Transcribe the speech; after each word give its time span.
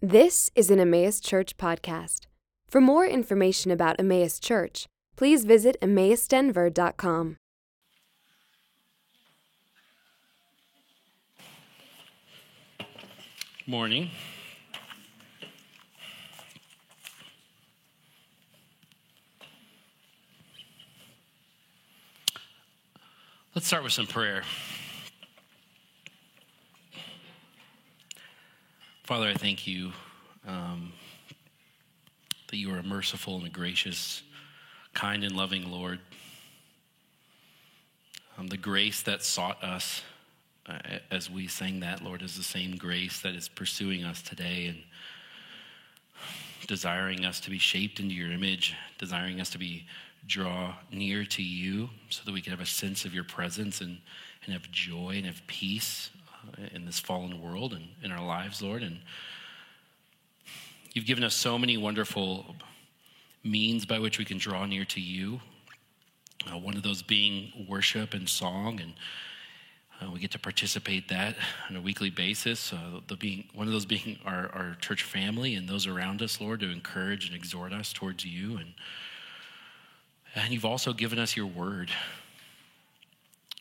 This 0.00 0.48
is 0.54 0.70
an 0.70 0.78
Emmaus 0.78 1.18
Church 1.18 1.56
podcast. 1.56 2.26
For 2.68 2.80
more 2.80 3.04
information 3.04 3.72
about 3.72 3.98
Emmaus 3.98 4.38
Church, 4.38 4.86
please 5.16 5.44
visit 5.44 5.76
emmausdenver.com. 5.82 7.36
Morning. 13.66 14.10
Let's 23.52 23.66
start 23.66 23.82
with 23.82 23.92
some 23.92 24.06
prayer. 24.06 24.44
Father, 29.08 29.28
I 29.28 29.32
thank 29.32 29.66
you 29.66 29.92
um, 30.46 30.92
that 32.50 32.58
you 32.58 32.70
are 32.74 32.76
a 32.76 32.82
merciful 32.82 33.36
and 33.38 33.46
a 33.46 33.48
gracious, 33.48 34.22
kind 34.92 35.24
and 35.24 35.34
loving 35.34 35.70
Lord. 35.70 35.98
Um, 38.36 38.48
the 38.48 38.58
grace 38.58 39.00
that 39.04 39.22
sought 39.22 39.64
us 39.64 40.02
uh, 40.66 40.78
as 41.10 41.30
we 41.30 41.46
sang 41.46 41.80
that, 41.80 42.04
Lord, 42.04 42.20
is 42.20 42.36
the 42.36 42.42
same 42.42 42.76
grace 42.76 43.22
that 43.22 43.34
is 43.34 43.48
pursuing 43.48 44.04
us 44.04 44.20
today 44.20 44.66
and 44.66 44.78
desiring 46.66 47.24
us 47.24 47.40
to 47.40 47.48
be 47.48 47.58
shaped 47.58 48.00
into 48.00 48.14
your 48.14 48.30
image, 48.30 48.74
desiring 48.98 49.40
us 49.40 49.48
to 49.48 49.58
be 49.58 49.86
draw 50.26 50.74
near 50.92 51.24
to 51.24 51.42
you 51.42 51.88
so 52.10 52.20
that 52.26 52.34
we 52.34 52.42
can 52.42 52.50
have 52.50 52.60
a 52.60 52.66
sense 52.66 53.06
of 53.06 53.14
your 53.14 53.24
presence 53.24 53.80
and, 53.80 54.00
and 54.44 54.52
have 54.52 54.70
joy 54.70 55.12
and 55.16 55.24
have 55.24 55.40
peace 55.46 56.10
in 56.72 56.84
this 56.84 56.98
fallen 56.98 57.40
world 57.40 57.72
and 57.72 57.88
in 58.02 58.12
our 58.12 58.24
lives, 58.24 58.62
Lord. 58.62 58.82
And 58.82 59.00
you've 60.92 61.06
given 61.06 61.24
us 61.24 61.34
so 61.34 61.58
many 61.58 61.76
wonderful 61.76 62.56
means 63.44 63.86
by 63.86 63.98
which 63.98 64.18
we 64.18 64.24
can 64.24 64.38
draw 64.38 64.66
near 64.66 64.84
to 64.86 65.00
you. 65.00 65.40
Uh, 66.46 66.58
one 66.58 66.76
of 66.76 66.82
those 66.82 67.02
being 67.02 67.66
worship 67.68 68.14
and 68.14 68.28
song, 68.28 68.80
and 68.80 68.94
uh, 70.00 70.10
we 70.12 70.20
get 70.20 70.30
to 70.30 70.38
participate 70.38 71.08
that 71.08 71.34
on 71.68 71.76
a 71.76 71.80
weekly 71.80 72.10
basis. 72.10 72.72
Uh, 72.72 73.00
the 73.08 73.16
being 73.16 73.44
one 73.54 73.66
of 73.66 73.72
those 73.72 73.86
being 73.86 74.18
our, 74.24 74.48
our 74.54 74.76
church 74.80 75.02
family 75.02 75.54
and 75.54 75.68
those 75.68 75.86
around 75.86 76.22
us, 76.22 76.40
Lord, 76.40 76.60
to 76.60 76.70
encourage 76.70 77.26
and 77.26 77.34
exhort 77.34 77.72
us 77.72 77.92
towards 77.92 78.24
you 78.24 78.56
and 78.56 78.74
and 80.34 80.52
you've 80.52 80.64
also 80.64 80.92
given 80.92 81.18
us 81.18 81.36
your 81.36 81.46
word. 81.46 81.90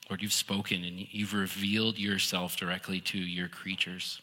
Lord, 0.10 0.22
you've 0.22 0.34
spoken 0.34 0.84
and 0.84 1.06
you've 1.12 1.34
revealed 1.34 1.98
yourself 1.98 2.56
directly 2.56 3.02
to 3.02 3.18
your 3.18 3.50
creatures. 3.50 4.22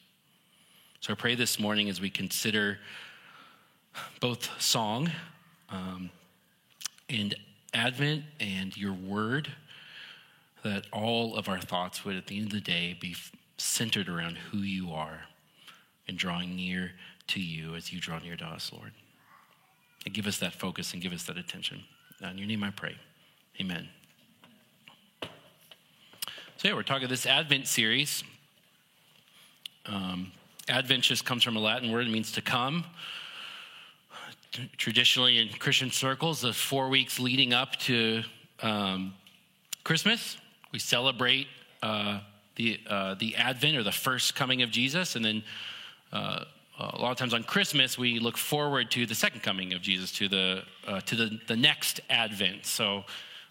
So 1.01 1.13
I 1.13 1.17
pray 1.17 1.35
this 1.35 1.61
morning 1.61 1.91
as 1.91 2.01
we 2.01 2.09
consider 2.09 2.79
both 4.21 4.49
song 4.61 5.11
um, 5.69 6.11
and 7.11 7.35
Advent 7.75 8.25
and 8.41 8.75
your 8.77 8.95
word, 8.95 9.53
that 10.63 10.87
all 10.93 11.37
of 11.37 11.49
our 11.49 11.61
thoughts 11.61 12.05
would, 12.05 12.17
at 12.17 12.27
the 12.27 12.39
end 12.39 12.47
of 12.47 12.53
the 12.53 12.61
day, 12.61 12.97
be 12.99 13.15
centered 13.59 14.09
around 14.09 14.37
who 14.37 14.59
you 14.59 14.93
are 14.93 15.21
and 16.09 16.17
drawing 16.17 16.57
near 16.57 16.93
to 17.27 17.41
you 17.41 17.75
as 17.75 17.93
you 17.93 18.01
draw 18.01 18.19
near 18.19 18.37
to 18.37 18.45
us, 18.45 18.73
Lord. 18.73 18.93
And 20.07 20.15
give 20.15 20.27
us 20.27 20.39
that 20.39 20.55
focus 20.55 20.93
and 20.93 21.03
give 21.03 21.13
us 21.13 21.25
that 21.25 21.37
attention. 21.37 21.83
In 22.23 22.39
your 22.39 22.47
name 22.47 22.65
I 22.65 22.71
pray. 22.71 22.97
Amen. 23.61 23.89
Yeah, 26.65 26.73
we're 26.73 26.83
talking 26.83 27.09
this 27.09 27.27
Advent 27.27 27.67
series. 27.67 28.25
Um, 29.85 30.33
Advent 30.67 31.03
just 31.03 31.27
comes 31.27 31.43
from 31.43 31.57
a 31.57 31.61
Latin 31.61 31.93
word, 31.93 32.07
it 32.07 32.11
means 32.11 32.33
to 32.33 32.41
come. 32.41 32.87
Traditionally, 34.79 35.37
in 35.37 35.51
Christian 35.59 35.91
circles, 35.91 36.41
the 36.41 36.55
four 36.55 36.89
weeks 36.89 37.21
leading 37.21 37.53
up 37.53 37.77
to 37.81 38.23
um, 38.63 39.13
Christmas, 39.85 40.39
we 40.73 40.79
celebrate 40.79 41.49
uh, 41.83 42.21
the, 42.57 42.81
uh, 42.89 43.15
the 43.17 43.37
Advent 43.37 43.77
or 43.77 43.83
the 43.83 43.93
first 43.93 44.35
coming 44.35 44.63
of 44.63 44.71
Jesus, 44.71 45.17
and 45.17 45.23
then 45.23 45.45
uh, 46.15 46.47
a 46.79 46.99
lot 46.99 47.11
of 47.11 47.19
times 47.19 47.35
on 47.35 47.43
Christmas, 47.43 47.99
we 47.99 48.19
look 48.19 48.39
forward 48.39 48.91
to 48.93 49.05
the 49.05 49.15
second 49.15 49.43
coming 49.43 49.75
of 49.75 49.83
Jesus, 49.83 50.11
to 50.13 50.31
the, 50.31 50.63
uh, 50.87 51.03
to 51.03 51.15
the, 51.15 51.39
the 51.47 51.57
next 51.57 52.01
Advent. 52.09 52.65
So 52.65 53.05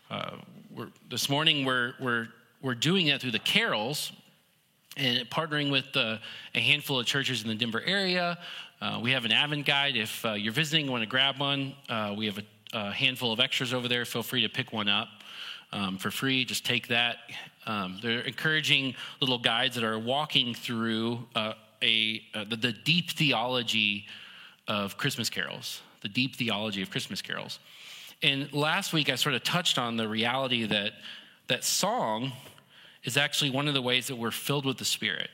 uh, 0.10 0.32
this 1.12 1.30
morning, 1.30 1.64
we're, 1.64 1.94
we're, 2.00 2.30
we're 2.64 2.74
doing 2.74 3.08
that 3.08 3.22
through 3.22 3.32
the 3.32 3.40
carols 3.40 4.14
and 4.96 5.30
partnering 5.30 5.70
with 5.70 5.96
uh, 5.96 6.18
a 6.56 6.60
handful 6.60 6.98
of 6.98 7.06
churches 7.06 7.44
in 7.44 7.50
the 7.50 7.56
Denver 7.56 7.82
area. 7.86 8.40
Uh, 8.82 9.00
we 9.02 9.12
have 9.12 9.26
an 9.26 9.32
Advent 9.32 9.66
guide. 9.66 9.98
If 9.98 10.26
uh, 10.26 10.34
you're 10.34 10.54
visiting 10.54 10.86
and 10.86 10.92
want 10.92 11.04
to 11.04 11.10
grab 11.10 11.40
one, 11.40 11.74
uh, 11.90 12.16
we 12.18 12.26
have 12.26 12.38
a, 12.38 12.44
a, 12.74 12.92
handful 12.92 13.34
of 13.34 13.40
extras 13.40 13.74
over 13.74 13.88
there. 13.88 14.06
Feel 14.06 14.24
free 14.24 14.42
to 14.42 14.50
pick 14.50 14.72
one 14.72 14.88
up. 14.88 15.10
Um, 15.74 15.98
for 15.98 16.10
free, 16.10 16.46
just 16.46 16.66
take 16.66 16.88
that. 16.88 17.18
Um, 17.66 18.00
they're 18.02 18.22
encouraging 18.22 18.96
little 19.20 19.40
guides 19.40 19.76
that 19.76 19.84
are 19.84 20.00
walking 20.00 20.54
through 20.54 21.26
a, 21.36 22.22
uh, 22.34 22.46
the, 22.46 22.56
the 22.56 22.72
deep 22.72 23.12
theology 23.12 24.06
of 24.68 24.98
Christmas 24.98 25.30
carols, 25.30 25.82
the 26.02 26.10
deep 26.10 26.36
theology 26.36 26.82
of 26.82 26.90
Christmas 26.90 27.22
carols. 27.22 27.60
And 28.22 28.54
last 28.54 28.94
week 28.94 29.10
I 29.10 29.16
sort 29.16 29.36
of 29.36 29.44
touched 29.44 29.78
on 29.78 29.98
the 29.98 30.08
reality 30.08 30.66
that 30.66 30.94
that 31.48 31.64
song 31.64 32.32
is 33.04 33.18
actually 33.18 33.52
one 33.52 33.68
of 33.68 33.74
the 33.74 33.82
ways 33.82 34.08
that 34.08 34.16
we're 34.16 34.32
filled 34.32 34.66
with 34.66 34.78
the 34.78 34.86
Spirit. 34.86 35.30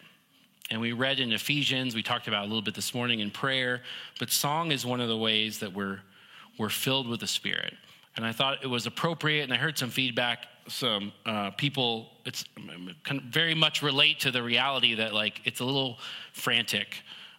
And 0.72 0.80
we 0.80 0.92
read 0.92 1.20
in 1.20 1.32
Ephesians, 1.32 1.96
we 1.96 2.04
talked 2.04 2.28
about 2.28 2.44
a 2.44 2.48
little 2.48 2.62
bit 2.62 2.76
this 2.76 2.94
morning 2.94 3.22
in 3.22 3.32
prayer, 3.32 3.82
but 4.20 4.30
song 4.30 4.72
is 4.72 4.86
one 4.86 5.02
of 5.02 5.08
the 5.08 5.18
ways 5.18 5.60
that 5.60 5.74
we're, 5.74 6.00
we're 6.58 6.70
filled 6.70 7.08
with 7.08 7.20
the 7.20 7.28
Spirit. 7.28 7.74
And 8.16 8.26
I 8.26 8.32
thought 8.32 8.64
it 8.64 8.68
was 8.68 8.86
appropriate, 8.86 9.44
and 9.44 9.54
I 9.54 9.58
heard 9.58 9.78
some 9.78 9.90
feedback 9.90 10.46
some 10.70 11.12
uh, 11.26 11.52
people 11.52 12.10
it's 12.26 12.46
very 13.26 13.56
much 13.56 13.82
relate 13.82 14.20
to 14.20 14.32
the 14.32 14.42
reality 14.42 14.96
that 14.96 15.14
like 15.14 15.42
it's 15.46 15.60
a 15.60 15.66
little 15.66 15.98
frantic 16.34 16.98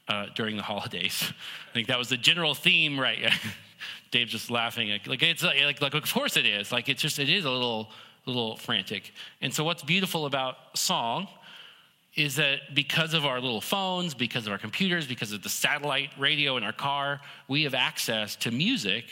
uh, 0.08 0.26
during 0.34 0.56
the 0.56 0.62
holidays. 0.72 1.32
I 1.70 1.72
think 1.72 1.88
that 1.88 1.98
was 1.98 2.08
the 2.08 2.16
general 2.16 2.54
theme, 2.54 2.98
right? 2.98 3.32
Dave's 4.10 4.32
just 4.32 4.50
laughing. 4.50 4.90
Like 5.06 5.22
it's 5.22 5.42
like, 5.42 5.80
like 5.80 5.94
of 5.94 6.12
course 6.12 6.36
it 6.36 6.46
is. 6.46 6.72
Like 6.72 6.88
it's 6.88 7.00
just 7.00 7.18
it 7.18 7.28
is 7.28 7.44
a 7.44 7.50
little 7.50 7.90
little 8.26 8.56
frantic. 8.56 9.12
And 9.40 9.52
so 9.52 9.64
what's 9.64 9.82
beautiful 9.82 10.26
about 10.26 10.56
song 10.74 11.28
is 12.16 12.36
that 12.36 12.74
because 12.74 13.14
of 13.14 13.24
our 13.24 13.40
little 13.40 13.60
phones, 13.60 14.14
because 14.14 14.46
of 14.46 14.52
our 14.52 14.58
computers, 14.58 15.06
because 15.06 15.32
of 15.32 15.42
the 15.42 15.48
satellite 15.48 16.10
radio 16.18 16.56
in 16.56 16.64
our 16.64 16.72
car, 16.72 17.20
we 17.48 17.62
have 17.62 17.74
access 17.74 18.36
to 18.36 18.50
music 18.50 19.04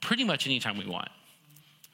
pretty 0.00 0.24
much 0.24 0.46
anytime 0.46 0.78
we 0.78 0.86
want. 0.86 1.08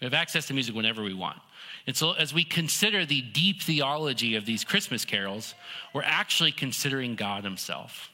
We 0.01 0.05
have 0.05 0.15
access 0.15 0.47
to 0.49 0.55
music 0.55 0.75
whenever 0.75 1.03
we 1.03 1.15
want. 1.15 1.39
And 1.87 1.97
so, 1.97 2.13
as 2.13 2.33
we 2.33 2.45
consider 2.45 3.05
the 3.05 3.23
deep 3.23 3.63
theology 3.63 4.37
of 4.37 4.47
these 4.47 4.65
Christmas 4.65 5.05
carols, 5.05 5.55
we're 5.93 6.03
actually 6.03 6.53
considering 6.53 7.15
God 7.15 7.45
Himself. 7.45 8.11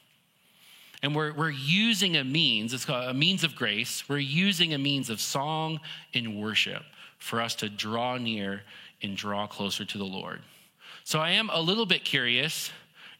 And 1.02 1.14
we're, 1.14 1.32
we're 1.32 1.50
using 1.50 2.16
a 2.16 2.24
means, 2.24 2.74
it's 2.74 2.84
called 2.84 3.08
a 3.08 3.14
means 3.14 3.42
of 3.42 3.56
grace. 3.56 4.08
We're 4.08 4.18
using 4.18 4.74
a 4.74 4.78
means 4.78 5.08
of 5.08 5.20
song 5.20 5.80
and 6.14 6.40
worship 6.40 6.82
for 7.20 7.40
us 7.40 7.54
to 7.56 7.68
draw 7.68 8.18
near 8.18 8.62
and 9.02 9.16
draw 9.16 9.46
closer 9.46 9.84
to 9.84 9.98
the 9.98 10.04
Lord. 10.04 10.40
So, 11.04 11.20
I 11.20 11.30
am 11.30 11.48
a 11.50 11.60
little 11.60 11.86
bit 11.86 12.04
curious 12.04 12.70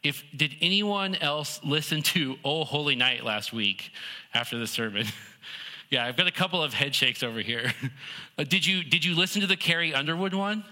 if 0.02 0.24
did 0.36 0.56
anyone 0.60 1.14
else 1.14 1.60
listen 1.62 2.02
to 2.02 2.36
Oh 2.44 2.64
Holy 2.64 2.96
Night 2.96 3.22
last 3.22 3.52
week 3.52 3.92
after 4.34 4.58
the 4.58 4.66
sermon? 4.66 5.06
Yeah, 5.90 6.06
I've 6.06 6.16
got 6.16 6.28
a 6.28 6.32
couple 6.32 6.62
of 6.62 6.72
head 6.72 6.94
shakes 6.94 7.22
over 7.22 7.40
here. 7.40 7.72
Uh, 8.38 8.44
did 8.44 8.64
you 8.64 8.82
did 8.84 9.04
you 9.04 9.14
listen 9.14 9.42
to 9.42 9.46
the 9.46 9.56
Carrie 9.56 9.92
Underwood 9.92 10.32
one? 10.32 10.64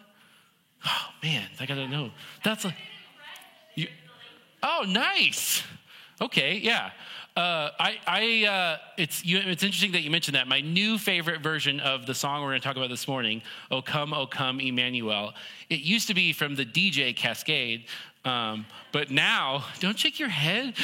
Oh 0.87 1.07
man, 1.23 1.47
I 1.61 1.67
gotta 1.67 1.87
know. 1.87 2.11
That's 2.43 2.65
a. 2.65 2.75
You, 3.75 3.89
oh, 4.63 4.85
nice. 4.89 5.63
Okay, 6.21 6.55
yeah. 6.57 6.93
Uh, 7.39 7.71
I, 7.79 7.99
I, 8.05 8.47
uh, 8.49 8.77
it's, 8.97 9.25
you, 9.25 9.39
it's 9.39 9.63
interesting 9.63 9.93
that 9.93 10.01
you 10.01 10.11
mentioned 10.11 10.35
that. 10.35 10.49
My 10.49 10.61
new 10.61 10.99
favorite 10.99 11.41
version 11.41 11.79
of 11.79 12.05
the 12.05 12.13
song 12.13 12.43
we're 12.43 12.49
going 12.49 12.61
to 12.61 12.67
talk 12.67 12.77
about 12.77 12.89
this 12.89 13.07
morning, 13.07 13.43
"O 13.71 13.81
Come, 13.81 14.13
O 14.13 14.27
Come, 14.27 14.59
Emmanuel." 14.59 15.35
It 15.71 15.79
used 15.79 16.09
to 16.09 16.15
be 16.15 16.33
from 16.33 16.57
the 16.57 16.65
DJ 16.65 17.15
Cascade, 17.15 17.85
um, 18.25 18.67
but 18.91 19.13
now, 19.13 19.65
don't 19.79 19.97
shake 19.97 20.19
your 20.19 20.31
head. 20.31 20.75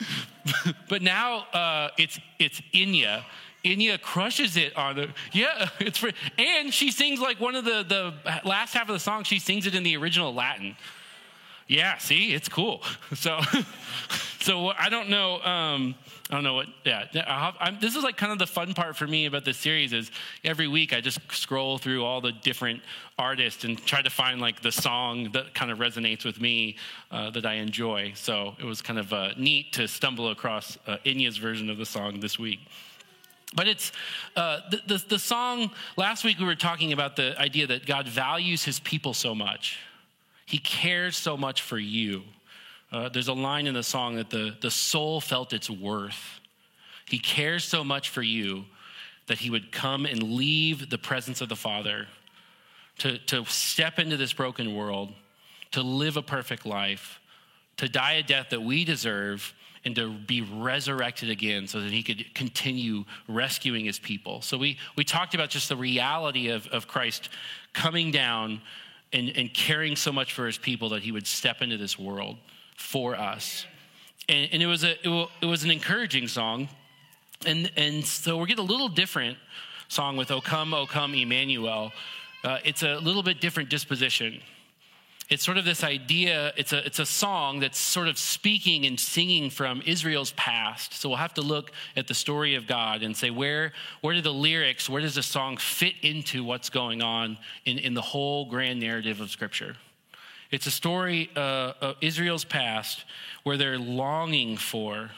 but 0.88 1.02
now 1.02 1.40
uh, 1.52 1.90
it's 1.98 2.18
it's 2.38 2.62
Inya. 2.72 3.22
Enya 3.62 4.00
crushes 4.00 4.56
it 4.56 4.74
on 4.78 4.96
the 4.96 5.08
yeah 5.32 5.68
it's 5.80 5.98
for, 5.98 6.10
and 6.38 6.72
she 6.72 6.92
sings 6.92 7.20
like 7.20 7.40
one 7.40 7.54
of 7.54 7.66
the 7.66 7.84
the 7.86 8.14
last 8.48 8.72
half 8.72 8.88
of 8.88 8.94
the 8.94 9.00
song 9.00 9.22
she 9.24 9.38
sings 9.38 9.66
it 9.66 9.74
in 9.74 9.82
the 9.82 9.98
original 9.98 10.32
Latin. 10.32 10.76
Yeah, 11.66 11.98
see, 11.98 12.34
it's 12.34 12.48
cool. 12.48 12.82
So 13.14 13.40
so 14.40 14.68
I 14.78 14.88
don't 14.88 15.08
know. 15.08 15.40
Um, 15.40 15.94
I 16.30 16.34
don't 16.34 16.44
know 16.44 16.54
what. 16.54 16.66
Yeah, 16.84 17.06
have, 17.14 17.80
this 17.80 17.96
is 17.96 18.02
like 18.02 18.16
kind 18.16 18.32
of 18.32 18.38
the 18.38 18.46
fun 18.46 18.74
part 18.74 18.96
for 18.96 19.06
me 19.06 19.26
about 19.26 19.44
this 19.44 19.56
series 19.56 19.92
is 19.92 20.10
every 20.42 20.68
week 20.68 20.92
I 20.92 21.00
just 21.00 21.20
scroll 21.32 21.78
through 21.78 22.04
all 22.04 22.20
the 22.20 22.32
different 22.32 22.82
artists 23.18 23.64
and 23.64 23.78
try 23.86 24.02
to 24.02 24.10
find 24.10 24.40
like 24.40 24.60
the 24.60 24.72
song 24.72 25.30
that 25.32 25.54
kind 25.54 25.70
of 25.70 25.78
resonates 25.78 26.24
with 26.24 26.40
me 26.40 26.76
uh, 27.10 27.30
that 27.30 27.46
I 27.46 27.54
enjoy. 27.54 28.12
So 28.14 28.54
it 28.58 28.64
was 28.64 28.82
kind 28.82 28.98
of 28.98 29.12
uh, 29.12 29.30
neat 29.38 29.72
to 29.74 29.86
stumble 29.86 30.30
across 30.30 30.76
uh, 30.86 30.96
Enya's 31.04 31.36
version 31.36 31.70
of 31.70 31.78
the 31.78 31.86
song 31.86 32.20
this 32.20 32.38
week. 32.38 32.60
But 33.54 33.68
it's 33.68 33.92
uh, 34.34 34.60
the, 34.70 34.80
the, 34.86 35.04
the 35.10 35.18
song. 35.18 35.70
Last 35.96 36.24
week 36.24 36.38
we 36.38 36.44
were 36.44 36.56
talking 36.56 36.92
about 36.92 37.16
the 37.16 37.38
idea 37.38 37.66
that 37.68 37.86
God 37.86 38.08
values 38.08 38.64
His 38.64 38.80
people 38.80 39.14
so 39.14 39.34
much. 39.34 39.78
He 40.46 40.58
cares 40.58 41.16
so 41.16 41.36
much 41.36 41.62
for 41.62 41.78
you. 41.78 42.22
Uh, 42.92 43.08
there's 43.08 43.28
a 43.28 43.32
line 43.34 43.66
in 43.66 43.74
the 43.74 43.82
song 43.82 44.16
that 44.16 44.30
the, 44.30 44.56
the 44.60 44.70
soul 44.70 45.20
felt 45.20 45.52
its 45.52 45.68
worth. 45.68 46.40
He 47.06 47.18
cares 47.18 47.64
so 47.64 47.82
much 47.82 48.08
for 48.08 48.22
you 48.22 48.64
that 49.26 49.38
he 49.38 49.50
would 49.50 49.72
come 49.72 50.06
and 50.06 50.22
leave 50.22 50.90
the 50.90 50.98
presence 50.98 51.40
of 51.40 51.48
the 51.48 51.56
Father 51.56 52.06
to, 52.98 53.18
to 53.18 53.44
step 53.46 53.98
into 53.98 54.16
this 54.16 54.32
broken 54.32 54.74
world, 54.74 55.12
to 55.72 55.82
live 55.82 56.16
a 56.16 56.22
perfect 56.22 56.66
life, 56.66 57.20
to 57.78 57.88
die 57.88 58.12
a 58.12 58.22
death 58.22 58.50
that 58.50 58.62
we 58.62 58.84
deserve, 58.84 59.54
and 59.84 59.94
to 59.96 60.10
be 60.12 60.40
resurrected 60.40 61.28
again 61.28 61.66
so 61.66 61.80
that 61.80 61.90
he 61.90 62.02
could 62.02 62.34
continue 62.34 63.04
rescuing 63.28 63.84
his 63.84 63.98
people. 63.98 64.40
So 64.40 64.56
we, 64.56 64.78
we 64.96 65.04
talked 65.04 65.34
about 65.34 65.50
just 65.50 65.68
the 65.68 65.76
reality 65.76 66.48
of, 66.48 66.66
of 66.68 66.88
Christ 66.88 67.28
coming 67.74 68.10
down 68.10 68.62
and, 69.14 69.32
and 69.36 69.54
caring 69.54 69.96
so 69.96 70.12
much 70.12 70.34
for 70.34 70.44
his 70.44 70.58
people 70.58 70.90
that 70.90 71.02
he 71.02 71.12
would 71.12 71.26
step 71.26 71.62
into 71.62 71.78
this 71.78 71.98
world 71.98 72.36
for 72.76 73.14
us. 73.14 73.64
And, 74.28 74.50
and 74.52 74.62
it, 74.62 74.66
was 74.66 74.84
a, 74.84 74.96
it 75.40 75.46
was 75.46 75.64
an 75.64 75.70
encouraging 75.70 76.28
song. 76.28 76.68
And, 77.46 77.70
and 77.76 78.04
so 78.04 78.36
we're 78.36 78.46
getting 78.46 78.64
a 78.64 78.68
little 78.68 78.88
different 78.88 79.38
song 79.88 80.16
with 80.16 80.30
O 80.30 80.40
Come, 80.40 80.74
O 80.74 80.86
Come, 80.86 81.14
Emmanuel. 81.14 81.92
Uh, 82.42 82.58
it's 82.64 82.82
a 82.82 82.96
little 82.96 83.22
bit 83.22 83.40
different 83.40 83.70
disposition. 83.70 84.40
It's 85.30 85.42
sort 85.42 85.56
of 85.56 85.64
this 85.64 85.82
idea, 85.82 86.52
it's 86.56 86.74
a, 86.74 86.84
it's 86.84 86.98
a 86.98 87.06
song 87.06 87.60
that's 87.60 87.78
sort 87.78 88.08
of 88.08 88.18
speaking 88.18 88.84
and 88.84 89.00
singing 89.00 89.48
from 89.48 89.82
Israel's 89.86 90.32
past. 90.32 90.92
So 90.94 91.08
we'll 91.08 91.18
have 91.18 91.34
to 91.34 91.40
look 91.40 91.72
at 91.96 92.06
the 92.06 92.14
story 92.14 92.56
of 92.56 92.66
God 92.66 93.02
and 93.02 93.16
say, 93.16 93.30
where, 93.30 93.72
where 94.02 94.14
do 94.14 94.20
the 94.20 94.32
lyrics, 94.32 94.88
where 94.88 95.00
does 95.00 95.14
the 95.14 95.22
song 95.22 95.56
fit 95.56 95.94
into 96.02 96.44
what's 96.44 96.68
going 96.68 97.00
on 97.00 97.38
in, 97.64 97.78
in 97.78 97.94
the 97.94 98.02
whole 98.02 98.44
grand 98.50 98.80
narrative 98.80 99.22
of 99.22 99.30
Scripture? 99.30 99.76
It's 100.50 100.66
a 100.66 100.70
story 100.70 101.30
uh, 101.34 101.72
of 101.80 101.96
Israel's 102.02 102.44
past 102.44 103.04
where 103.44 103.56
they're 103.56 103.78
longing 103.78 104.58
for, 104.58 105.10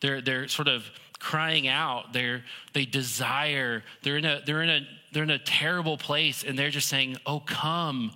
they're, 0.00 0.22
they're 0.22 0.48
sort 0.48 0.68
of 0.68 0.84
crying 1.18 1.68
out, 1.68 2.14
they're, 2.14 2.44
they 2.72 2.86
desire, 2.86 3.82
they're 4.02 4.16
in, 4.16 4.24
a, 4.24 4.40
they're, 4.46 4.62
in 4.62 4.70
a, 4.70 4.80
they're 5.12 5.22
in 5.22 5.30
a 5.30 5.38
terrible 5.38 5.98
place, 5.98 6.44
and 6.44 6.58
they're 6.58 6.70
just 6.70 6.88
saying, 6.88 7.18
Oh, 7.26 7.40
come, 7.40 8.12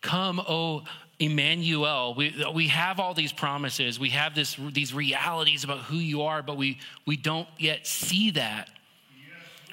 come, 0.00 0.40
oh, 0.40 0.84
Emmanuel. 1.18 2.14
We, 2.14 2.44
we 2.54 2.68
have 2.68 2.98
all 2.98 3.14
these 3.14 3.32
promises, 3.32 4.00
we 4.00 4.10
have 4.10 4.34
this, 4.34 4.56
these 4.72 4.94
realities 4.94 5.64
about 5.64 5.80
who 5.80 5.96
you 5.96 6.22
are, 6.22 6.42
but 6.42 6.56
we, 6.56 6.78
we 7.06 7.16
don't 7.16 7.48
yet 7.58 7.86
see 7.86 8.30
that. 8.32 8.70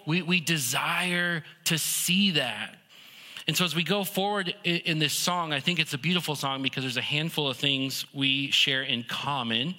We, 0.06 0.22
we 0.22 0.40
desire 0.40 1.44
to 1.66 1.78
see 1.78 2.32
that. 2.32 2.76
And 3.48 3.56
so, 3.56 3.64
as 3.64 3.76
we 3.76 3.84
go 3.84 4.04
forward 4.04 4.54
in 4.66 5.00
this 5.00 5.14
song, 5.14 5.54
I 5.54 5.62
think 5.62 5.80
it's 5.80 5.94
a 5.94 5.98
beautiful 5.98 6.36
song 6.36 6.62
because 6.62 6.84
there's 6.84 6.98
a 6.98 7.02
handful 7.02 7.50
of 7.50 7.56
things 7.56 8.06
we 8.14 8.52
share 8.52 8.84
in 8.84 9.04
common 9.04 9.76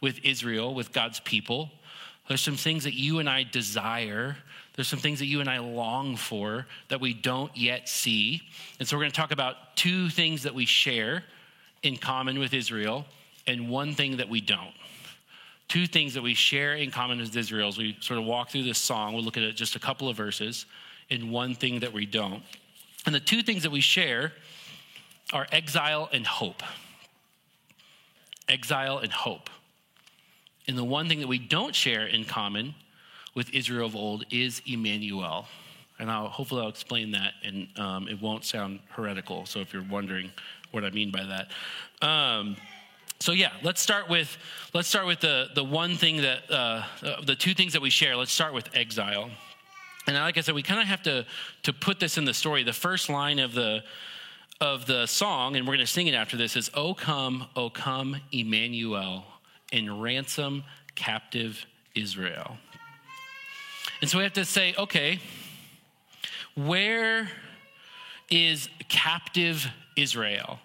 with 0.00 0.18
Israel, 0.24 0.74
with 0.74 0.92
God's 0.92 1.20
people. 1.20 1.70
There's 2.28 2.40
some 2.40 2.56
things 2.56 2.84
that 2.84 2.94
you 2.94 3.20
and 3.20 3.28
I 3.28 3.44
desire. 3.44 4.36
There's 4.74 4.88
some 4.88 4.98
things 4.98 5.18
that 5.18 5.26
you 5.26 5.40
and 5.40 5.50
I 5.50 5.58
long 5.58 6.16
for 6.16 6.66
that 6.88 7.00
we 7.00 7.12
don't 7.12 7.54
yet 7.56 7.88
see. 7.88 8.42
And 8.78 8.88
so, 8.88 8.96
we're 8.96 9.02
going 9.02 9.12
to 9.12 9.16
talk 9.16 9.32
about 9.32 9.76
two 9.76 10.08
things 10.08 10.44
that 10.44 10.54
we 10.54 10.64
share 10.64 11.24
in 11.82 11.96
common 11.96 12.38
with 12.38 12.54
Israel 12.54 13.04
and 13.46 13.68
one 13.68 13.94
thing 13.94 14.16
that 14.16 14.28
we 14.28 14.40
don't. 14.40 14.72
Two 15.68 15.86
things 15.86 16.14
that 16.14 16.22
we 16.22 16.34
share 16.34 16.74
in 16.74 16.90
common 16.90 17.18
with 17.18 17.36
Israel 17.36 17.68
as 17.68 17.78
we 17.78 17.96
sort 18.00 18.18
of 18.18 18.24
walk 18.24 18.50
through 18.50 18.64
this 18.64 18.78
song. 18.78 19.14
We'll 19.14 19.24
look 19.24 19.36
at 19.36 19.54
just 19.54 19.76
a 19.76 19.78
couple 19.78 20.08
of 20.08 20.16
verses, 20.16 20.66
and 21.10 21.30
one 21.30 21.54
thing 21.54 21.80
that 21.80 21.92
we 21.92 22.06
don't. 22.06 22.42
And 23.06 23.14
the 23.14 23.20
two 23.20 23.42
things 23.42 23.62
that 23.64 23.70
we 23.70 23.80
share 23.80 24.32
are 25.32 25.46
exile 25.50 26.08
and 26.12 26.26
hope. 26.26 26.62
Exile 28.48 28.98
and 28.98 29.10
hope. 29.10 29.50
And 30.68 30.78
the 30.78 30.84
one 30.84 31.08
thing 31.08 31.20
that 31.20 31.28
we 31.28 31.38
don't 31.38 31.74
share 31.74 32.06
in 32.06 32.24
common 32.24 32.74
with 33.34 33.50
Israel 33.54 33.86
of 33.86 33.96
old 33.96 34.24
is 34.30 34.62
Emmanuel. 34.66 35.46
And 35.98 36.10
I'll, 36.10 36.28
hopefully 36.28 36.62
I'll 36.62 36.68
explain 36.68 37.12
that 37.12 37.34
and 37.44 37.68
um, 37.78 38.08
it 38.08 38.20
won't 38.20 38.44
sound 38.44 38.80
heretical. 38.88 39.46
So 39.46 39.60
if 39.60 39.72
you're 39.72 39.84
wondering 39.88 40.30
what 40.70 40.84
I 40.84 40.90
mean 40.90 41.10
by 41.10 41.24
that. 41.24 42.06
Um, 42.06 42.56
so 43.20 43.32
yeah, 43.32 43.52
let's 43.62 43.80
start 43.80 44.08
with 44.08 44.36
let's 44.74 44.88
start 44.88 45.06
with 45.06 45.20
the 45.20 45.50
the 45.54 45.62
one 45.62 45.96
thing 45.96 46.22
that 46.22 46.50
uh, 46.50 46.84
the 47.24 47.36
two 47.36 47.54
things 47.54 47.72
that 47.74 47.82
we 47.82 47.88
share. 47.88 48.16
Let's 48.16 48.32
start 48.32 48.52
with 48.52 48.68
exile. 48.74 49.30
And 50.06 50.16
like 50.16 50.36
I 50.36 50.40
said, 50.40 50.54
we 50.54 50.62
kind 50.62 50.80
of 50.80 50.86
have 50.86 51.02
to, 51.04 51.24
to 51.62 51.72
put 51.72 52.00
this 52.00 52.18
in 52.18 52.24
the 52.24 52.34
story. 52.34 52.64
The 52.64 52.72
first 52.72 53.08
line 53.08 53.38
of 53.38 53.52
the, 53.52 53.84
of 54.60 54.86
the 54.86 55.06
song, 55.06 55.56
and 55.56 55.66
we're 55.66 55.74
going 55.74 55.86
to 55.86 55.92
sing 55.92 56.08
it 56.08 56.14
after 56.14 56.36
this, 56.36 56.56
is 56.56 56.70
O 56.74 56.94
come, 56.94 57.46
O 57.54 57.70
come, 57.70 58.16
Emmanuel, 58.32 59.24
and 59.72 60.02
ransom 60.02 60.64
captive 60.94 61.64
Israel. 61.94 62.56
And 64.02 64.10
so 64.10 64.18
we 64.18 64.24
have 64.24 64.32
to 64.32 64.44
say, 64.44 64.74
okay, 64.76 65.20
where 66.56 67.30
is 68.30 68.68
captive 68.88 69.68
Israel? 69.96 70.58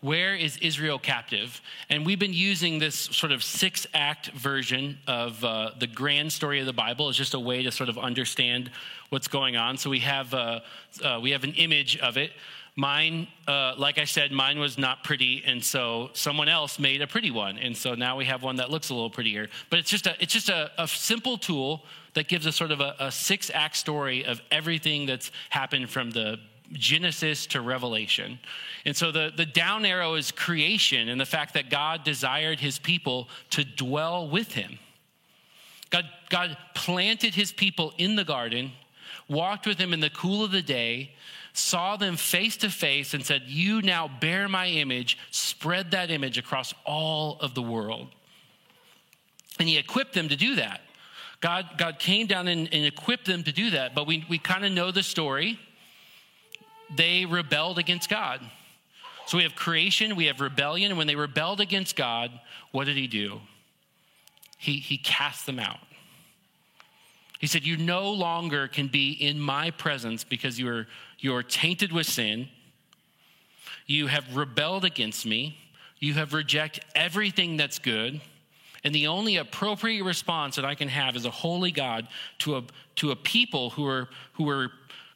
Where 0.00 0.36
is 0.36 0.58
Israel 0.58 1.00
captive? 1.00 1.60
And 1.90 2.06
we've 2.06 2.20
been 2.20 2.32
using 2.32 2.78
this 2.78 2.94
sort 2.94 3.32
of 3.32 3.42
six 3.42 3.84
act 3.94 4.28
version 4.28 4.98
of 5.08 5.44
uh, 5.44 5.72
the 5.80 5.88
grand 5.88 6.32
story 6.32 6.60
of 6.60 6.66
the 6.66 6.72
Bible 6.72 7.08
as 7.08 7.16
just 7.16 7.34
a 7.34 7.40
way 7.40 7.64
to 7.64 7.72
sort 7.72 7.88
of 7.88 7.98
understand 7.98 8.70
what's 9.08 9.26
going 9.26 9.56
on. 9.56 9.76
So 9.76 9.90
we 9.90 9.98
have, 9.98 10.32
uh, 10.32 10.60
uh, 11.02 11.18
we 11.20 11.32
have 11.32 11.42
an 11.42 11.54
image 11.54 11.96
of 11.96 12.16
it. 12.16 12.30
Mine, 12.78 13.26
uh, 13.48 13.74
like 13.76 13.98
I 13.98 14.04
said, 14.04 14.30
mine 14.30 14.60
was 14.60 14.78
not 14.78 15.02
pretty, 15.02 15.42
and 15.44 15.64
so 15.64 16.10
someone 16.12 16.48
else 16.48 16.78
made 16.78 17.02
a 17.02 17.08
pretty 17.08 17.32
one, 17.32 17.58
and 17.58 17.76
so 17.76 17.96
now 17.96 18.16
we 18.16 18.24
have 18.26 18.44
one 18.44 18.54
that 18.54 18.70
looks 18.70 18.90
a 18.90 18.94
little 18.94 19.10
prettier. 19.10 19.48
But 19.68 19.80
it's 19.80 19.90
just 19.90 20.06
a, 20.06 20.14
it's 20.20 20.32
just 20.32 20.48
a, 20.48 20.70
a 20.78 20.86
simple 20.86 21.38
tool 21.38 21.82
that 22.14 22.28
gives 22.28 22.46
us 22.46 22.54
sort 22.54 22.70
of 22.70 22.80
a, 22.80 22.94
a 23.00 23.10
six 23.10 23.50
act 23.52 23.76
story 23.76 24.24
of 24.24 24.40
everything 24.52 25.06
that's 25.06 25.32
happened 25.50 25.90
from 25.90 26.12
the 26.12 26.38
Genesis 26.72 27.48
to 27.48 27.60
Revelation. 27.60 28.38
And 28.84 28.96
so 28.96 29.10
the, 29.10 29.32
the 29.36 29.44
down 29.44 29.84
arrow 29.84 30.14
is 30.14 30.30
creation 30.30 31.08
and 31.08 31.20
the 31.20 31.26
fact 31.26 31.54
that 31.54 31.70
God 31.70 32.04
desired 32.04 32.60
his 32.60 32.78
people 32.78 33.28
to 33.50 33.64
dwell 33.64 34.28
with 34.28 34.52
him. 34.52 34.78
God, 35.90 36.04
God 36.30 36.56
planted 36.76 37.34
his 37.34 37.50
people 37.50 37.92
in 37.98 38.14
the 38.14 38.22
garden, 38.24 38.70
walked 39.28 39.66
with 39.66 39.78
them 39.78 39.92
in 39.92 39.98
the 39.98 40.10
cool 40.10 40.44
of 40.44 40.52
the 40.52 40.62
day, 40.62 41.10
saw 41.58 41.96
them 41.96 42.16
face 42.16 42.56
to 42.58 42.70
face, 42.70 43.14
and 43.14 43.24
said, 43.24 43.42
You 43.46 43.82
now 43.82 44.08
bear 44.20 44.48
my 44.48 44.68
image, 44.68 45.18
spread 45.30 45.90
that 45.90 46.10
image 46.10 46.38
across 46.38 46.72
all 46.86 47.36
of 47.40 47.54
the 47.54 47.62
world. 47.62 48.08
And 49.58 49.68
he 49.68 49.76
equipped 49.76 50.14
them 50.14 50.28
to 50.28 50.36
do 50.36 50.54
that. 50.54 50.80
God, 51.40 51.66
God 51.76 51.98
came 51.98 52.26
down 52.26 52.48
and, 52.48 52.72
and 52.72 52.84
equipped 52.84 53.26
them 53.26 53.42
to 53.44 53.52
do 53.52 53.70
that, 53.70 53.94
but 53.94 54.06
we, 54.06 54.24
we 54.28 54.38
kind 54.38 54.64
of 54.64 54.72
know 54.72 54.90
the 54.90 55.02
story 55.02 55.58
they 56.96 57.26
rebelled 57.26 57.78
against 57.78 58.08
God. 58.08 58.40
So 59.26 59.36
we 59.36 59.42
have 59.42 59.54
creation, 59.54 60.16
we 60.16 60.26
have 60.26 60.40
rebellion, 60.40 60.90
and 60.90 60.98
when 60.98 61.06
they 61.06 61.16
rebelled 61.16 61.60
against 61.60 61.96
God, 61.96 62.30
what 62.72 62.86
did 62.86 62.96
he 62.96 63.06
do? 63.06 63.40
He, 64.56 64.78
he 64.78 64.96
cast 64.96 65.44
them 65.44 65.58
out. 65.58 65.78
He 67.38 67.46
said, 67.46 67.64
You 67.64 67.76
no 67.76 68.10
longer 68.10 68.68
can 68.68 68.88
be 68.88 69.12
in 69.12 69.40
my 69.40 69.70
presence 69.70 70.24
because 70.24 70.58
you're, 70.58 70.86
you're 71.18 71.42
tainted 71.42 71.92
with 71.92 72.06
sin. 72.06 72.48
You 73.86 74.08
have 74.08 74.36
rebelled 74.36 74.84
against 74.84 75.24
me. 75.24 75.58
You 75.98 76.14
have 76.14 76.34
rejected 76.34 76.84
everything 76.94 77.56
that's 77.56 77.78
good. 77.78 78.20
And 78.84 78.94
the 78.94 79.08
only 79.08 79.36
appropriate 79.36 80.04
response 80.04 80.56
that 80.56 80.64
I 80.64 80.74
can 80.74 80.88
have 80.88 81.16
as 81.16 81.24
a 81.24 81.30
holy 81.30 81.72
God 81.72 82.06
to 82.38 82.56
a, 82.56 82.64
to 82.96 83.10
a 83.10 83.16
people 83.16 83.70
who 83.70 83.86
are, 83.86 84.08
who 84.34 84.48
are 84.48 84.70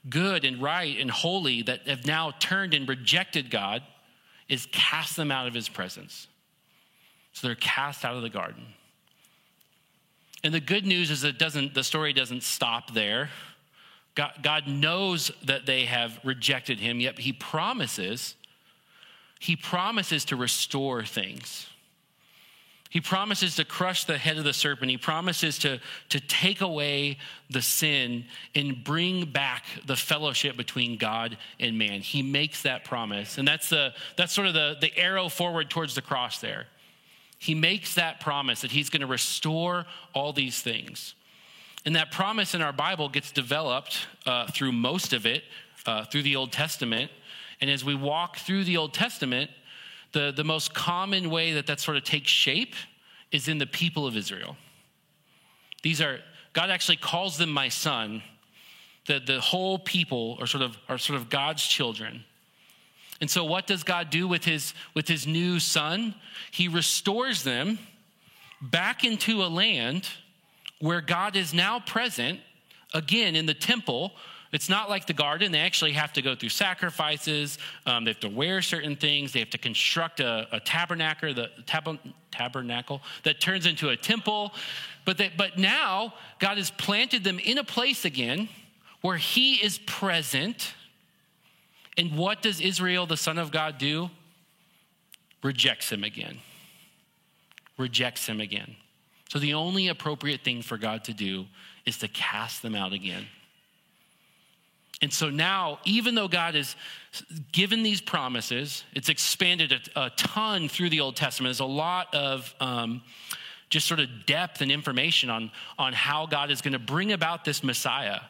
good 0.09 0.45
and 0.45 0.61
right 0.61 0.99
and 0.99 1.11
holy 1.11 1.63
that 1.63 1.87
have 1.87 2.07
now 2.07 2.33
turned 2.39 2.75
and 2.75 2.89
rejected 2.89 3.51
God 3.51 3.83
is 4.49 4.67
cast 4.73 5.17
them 5.17 5.31
out 5.31 5.47
of 5.47 5.55
his 5.55 5.69
presence. 5.69 6.27
So 7.33 7.47
they're 7.47 7.57
cast 7.57 8.05
out 8.05 8.17
of 8.17 8.23
the 8.23 8.29
garden. 8.29 8.67
And 10.45 10.53
the 10.53 10.61
good 10.61 10.85
news 10.85 11.11
is 11.11 11.23
that 11.23 11.39
doesn't, 11.39 11.75
the 11.75 11.85
story 11.85 12.13
doesn't 12.13 12.43
stop 12.43 12.93
there. 12.95 13.31
God, 14.15 14.33
God 14.43 14.67
knows 14.67 15.31
that 15.45 15.67
they 15.67 15.85
have 15.87 16.19
rejected 16.25 16.79
him, 16.81 17.01
yet 17.01 17.19
he 17.19 17.33
promises, 17.33 18.35
he 19.39 19.57
promises 19.57 20.25
to 20.27 20.37
restore 20.37 21.05
things. 21.05 21.69
He 22.91 23.01
promises 23.01 23.57
to 23.57 23.65
crush 23.65 24.05
the 24.05 24.19
head 24.19 24.37
of 24.37 24.45
the 24.45 24.53
serpent. 24.53 24.91
He 24.91 24.99
promises 24.99 25.59
to, 25.61 25.81
to 26.11 26.21
take 26.21 26.61
away 26.61 27.17
the 27.49 27.63
sin 27.63 28.27
and 28.55 28.85
bring 28.85 29.25
back 29.25 29.65
the 29.87 29.97
fellowship 29.97 30.59
between 30.59 30.99
God 30.99 31.39
and 31.59 31.79
man. 31.79 32.03
He 32.03 32.23
makes 32.23 32.65
that 32.65 32.85
promise. 32.85 33.39
And 33.39 33.49
that's, 33.49 33.71
the, 33.71 33.95
that's 34.19 34.35
sort 34.35 34.47
of 34.47 34.53
the, 34.53 34.77
the 34.79 34.95
arrow 34.95 35.31
forward 35.31 35.71
towards 35.71 35.95
the 35.95 36.03
cross 36.03 36.39
there. 36.41 36.67
He 37.43 37.57
makes 37.57 37.95
that 37.95 38.21
promise 38.21 38.61
that 38.61 38.71
he's 38.71 38.89
going 38.89 39.01
to 39.01 39.07
restore 39.09 39.85
all 40.15 40.33
these 40.33 40.63
things. 40.63 41.17
And 41.85 41.97
that 41.97 42.13
promise 42.13 42.55
in 42.55 42.63
our 42.63 42.73
Bible 42.73 43.09
gets 43.09 43.33
developed 43.33 44.07
uh, 44.25 44.47
through 44.47 44.71
most 44.71 45.13
of 45.13 45.27
it, 45.27 45.43
uh, 45.85 46.05
through 46.05 46.23
the 46.23 46.37
Old 46.37 46.53
Testament. 46.53 47.11
And 47.61 47.69
as 47.69 47.85
we 47.85 47.97
walk 47.97 48.37
through 48.37 48.63
the 48.63 48.77
Old 48.77 48.95
Testament, 48.95 49.51
the, 50.13 50.33
the 50.33 50.45
most 50.45 50.73
common 50.73 51.31
way 51.31 51.55
that 51.55 51.67
that 51.67 51.81
sort 51.81 51.97
of 51.97 52.05
takes 52.05 52.31
shape 52.31 52.77
is 53.33 53.49
in 53.49 53.59
the 53.59 53.67
people 53.67 54.07
of 54.07 54.17
Israel. 54.17 54.57
These 55.83 56.01
are, 56.01 56.21
God 56.53 56.71
actually 56.71 56.99
calls 56.99 57.39
them 57.39 57.51
my 57.51 57.71
son. 57.71 58.23
The, 59.07 59.19
the 59.19 59.41
whole 59.41 59.81
people 59.81 60.39
are 60.41 60.47
sort 60.47 60.63
of, 60.63 60.79
are 60.89 60.97
sort 60.97 61.19
of 61.19 61.29
God's 61.29 61.67
children. 61.67 62.25
And 63.23 63.31
so 63.31 63.45
what 63.45 63.69
does 63.69 63.85
God 63.85 64.11
do 64.11 64.27
with 64.27 64.45
his, 64.45 64.75
with 64.95 65.07
his 65.07 65.29
new 65.29 65.61
son? 65.61 66.17
He 66.51 66.67
restores 66.67 67.45
them 67.45 67.79
back 68.61 69.05
into 69.05 69.45
a 69.45 69.47
land 69.47 70.09
where 70.81 71.01
God 71.01 71.37
is 71.37 71.55
now 71.55 71.79
present, 71.79 72.41
again 72.93 73.37
in 73.37 73.47
the 73.47 73.55
temple, 73.55 74.13
it's 74.53 74.69
not 74.69 74.91
like 74.91 75.07
the 75.07 75.15
garden. 75.15 75.53
They 75.53 75.61
actually 75.61 75.93
have 75.93 76.13
to 76.15 76.21
go 76.21 76.35
through 76.35 76.49
sacrifices. 76.49 77.59
Um, 77.87 78.05
they 78.05 78.11
have 78.11 78.21
to 78.21 78.29
wear 78.29 78.61
certain 78.61 78.97
things. 78.97 79.33
They 79.33 79.39
have 79.39 79.51
to 79.51 79.59
construct 79.59 80.19
a, 80.19 80.49
a 80.51 80.59
tabernacle, 80.59 81.33
the 81.33 81.49
tab- 81.65 82.01
tabernacle 82.33 83.01
that 83.23 83.41
turns 83.41 83.67
into 83.67 83.91
a 83.91 83.97
temple. 83.97 84.53
But, 85.05 85.17
they, 85.17 85.31
but 85.35 85.59
now 85.59 86.15
God 86.41 86.59
has 86.59 86.71
planted 86.73 87.25
them 87.25 87.39
in 87.39 87.57
a 87.57 87.65
place 87.65 88.05
again 88.05 88.49
where 89.01 89.17
He 89.17 89.55
is 89.55 89.79
present. 89.79 90.75
And 91.97 92.17
what 92.17 92.43
does 92.43 92.61
Israel, 92.61 93.07
the 93.07 93.17
Son 93.17 93.39
of 93.39 93.51
God, 93.51 93.79
do? 93.79 94.11
Rejects 95.43 95.91
Him 95.91 96.05
again. 96.05 96.39
Rejects 97.77 98.27
Him 98.27 98.41
again. 98.41 98.77
So 99.29 99.39
the 99.39 99.55
only 99.55 99.89
appropriate 99.89 100.43
thing 100.43 100.63
for 100.63 100.77
God 100.77 101.05
to 101.05 101.15
do 101.15 101.47
is 101.87 101.99
to 101.99 102.09
cast 102.09 102.63
them 102.63 102.75
out 102.75 102.93
again. 102.93 103.27
And 105.03 105.13
so 105.13 105.31
now, 105.31 105.81
even 105.85 106.15
though 106.15 106.29
God 106.29 106.55
has 106.55 106.77
given 107.51 107.83
these 107.83 108.01
promises, 108.01 108.85
it's 108.95 109.09
expanded 109.09 109.73
a, 109.73 110.05
a 110.05 110.11
ton 110.11 110.69
through 110.69 110.91
the 110.91 111.01
Old 111.01 111.17
Testament. 111.17 111.49
There's 111.49 111.61
a 111.61 111.65
lot 111.65 112.15
of 112.15 112.55
um, 112.61 113.03
just 113.69 113.89
sort 113.89 113.99
of 113.99 114.27
depth 114.27 114.61
and 114.61 114.71
information 114.71 115.29
on, 115.29 115.51
on 115.79 115.93
how 115.93 116.27
God 116.27 116.53
is 116.53 116.61
going 116.61 116.75
to 116.75 116.79
bring 116.79 117.11
about 117.13 117.45
this 117.45 117.65
Messiah. 117.65 118.21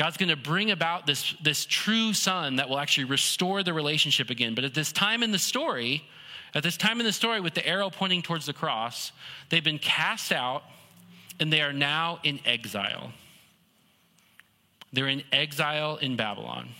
God's 0.00 0.16
going 0.16 0.30
to 0.30 0.36
bring 0.36 0.70
about 0.70 1.06
this, 1.06 1.34
this 1.42 1.66
true 1.66 2.14
son 2.14 2.56
that 2.56 2.70
will 2.70 2.78
actually 2.78 3.04
restore 3.04 3.62
the 3.62 3.74
relationship 3.74 4.30
again. 4.30 4.54
But 4.54 4.64
at 4.64 4.72
this 4.72 4.92
time 4.92 5.22
in 5.22 5.30
the 5.30 5.38
story, 5.38 6.02
at 6.54 6.62
this 6.62 6.78
time 6.78 7.00
in 7.00 7.06
the 7.06 7.12
story 7.12 7.38
with 7.38 7.52
the 7.52 7.66
arrow 7.66 7.90
pointing 7.90 8.22
towards 8.22 8.46
the 8.46 8.54
cross, 8.54 9.12
they've 9.50 9.62
been 9.62 9.78
cast 9.78 10.32
out 10.32 10.62
and 11.38 11.52
they 11.52 11.60
are 11.60 11.74
now 11.74 12.18
in 12.22 12.40
exile. 12.46 13.12
They're 14.90 15.08
in 15.08 15.22
exile 15.32 15.98
in 15.98 16.16
Babylon. 16.16 16.70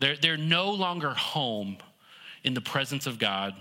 They're, 0.00 0.16
they're 0.16 0.36
no 0.36 0.72
longer 0.72 1.10
home 1.10 1.76
in 2.42 2.54
the 2.54 2.60
presence 2.60 3.06
of 3.06 3.20
God. 3.20 3.54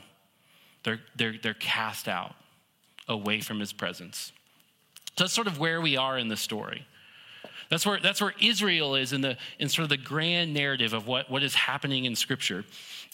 They're, 0.81 1.01
they're, 1.15 1.35
they're 1.39 1.53
cast 1.53 2.07
out 2.07 2.33
away 3.07 3.41
from 3.41 3.59
his 3.59 3.73
presence. 3.73 4.31
So 5.19 5.25
that's 5.25 5.33
sort 5.33 5.45
of 5.45 5.59
where 5.59 5.81
we 5.81 5.97
are 5.97 6.17
in 6.17 6.29
the 6.29 6.35
story. 6.35 6.87
That's 7.69 7.85
where, 7.85 7.99
that's 7.99 8.21
where 8.21 8.33
Israel 8.41 8.95
is 8.95 9.13
in, 9.13 9.21
the, 9.21 9.37
in 9.59 9.69
sort 9.69 9.83
of 9.83 9.89
the 9.89 9.97
grand 9.97 10.53
narrative 10.53 10.93
of 10.93 11.07
what, 11.07 11.29
what 11.29 11.43
is 11.43 11.53
happening 11.53 12.05
in 12.05 12.15
Scripture. 12.15 12.65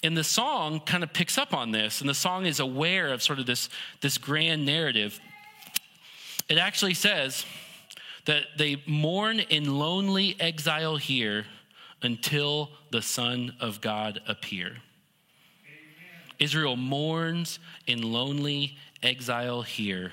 And 0.01 0.15
the 0.15 0.23
song 0.23 0.79
kind 0.79 1.03
of 1.03 1.11
picks 1.13 1.37
up 1.37 1.53
on 1.53 1.71
this, 1.71 1.99
and 1.99 2.09
the 2.09 2.13
song 2.13 2.45
is 2.45 2.59
aware 2.59 3.11
of 3.11 3.21
sort 3.21 3.39
of 3.39 3.45
this, 3.45 3.69
this 4.01 4.17
grand 4.17 4.65
narrative. 4.65 5.19
It 6.47 6.57
actually 6.57 6.93
says, 6.93 7.45
that 8.25 8.45
they 8.57 8.81
mourn 8.85 9.39
in 9.39 9.77
lonely 9.77 10.35
exile 10.39 10.97
here 10.97 11.45
until 12.01 12.71
the 12.91 13.01
Son 13.01 13.53
of 13.59 13.81
God 13.81 14.21
appear. 14.27 14.77
Israel 16.37 16.75
mourns 16.75 17.59
in 17.87 18.01
lonely 18.01 18.77
exile 19.01 19.61
here 19.61 20.11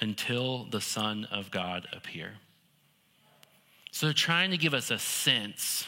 until 0.00 0.64
the 0.64 0.80
Son 0.80 1.26
of 1.30 1.50
God 1.50 1.86
appear. 1.92 2.32
So 4.00 4.06
they're 4.06 4.14
trying 4.14 4.50
to 4.52 4.56
give 4.56 4.72
us 4.72 4.90
a 4.90 4.98
sense. 4.98 5.86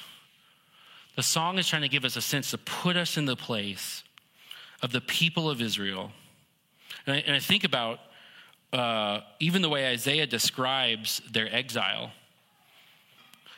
The 1.17 1.23
song 1.23 1.57
is 1.57 1.67
trying 1.67 1.81
to 1.81 1.89
give 1.89 2.05
us 2.05 2.15
a 2.15 2.21
sense 2.21 2.51
to 2.51 2.59
put 2.59 2.95
us 2.95 3.17
in 3.17 3.25
the 3.25 3.37
place 3.37 4.05
of 4.83 4.93
the 4.93 5.01
people 5.01 5.49
of 5.49 5.63
Israel. 5.63 6.13
And 7.07 7.17
I, 7.17 7.19
and 7.21 7.35
I 7.35 7.39
think 7.39 7.65
about 7.65 8.01
uh, 8.71 9.21
even 9.41 9.63
the 9.63 9.71
way 9.71 9.87
Isaiah 9.87 10.27
describes 10.27 11.23
their 11.33 11.49
exile. 11.55 12.11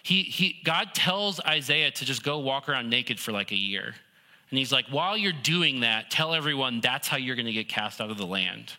He, 0.04 0.22
he, 0.22 0.60
God 0.62 0.94
tells 0.94 1.40
Isaiah 1.40 1.90
to 1.90 2.04
just 2.04 2.22
go 2.22 2.38
walk 2.38 2.68
around 2.68 2.88
naked 2.88 3.18
for 3.18 3.32
like 3.32 3.50
a 3.50 3.58
year. 3.58 3.86
And 4.50 4.58
he's 4.60 4.70
like, 4.70 4.86
while 4.86 5.16
you're 5.16 5.32
doing 5.32 5.80
that, 5.80 6.12
tell 6.12 6.32
everyone 6.32 6.80
that's 6.80 7.08
how 7.08 7.16
you're 7.16 7.34
going 7.34 7.46
to 7.46 7.52
get 7.52 7.68
cast 7.68 8.00
out 8.00 8.12
of 8.12 8.18
the 8.18 8.26
land. 8.26 8.74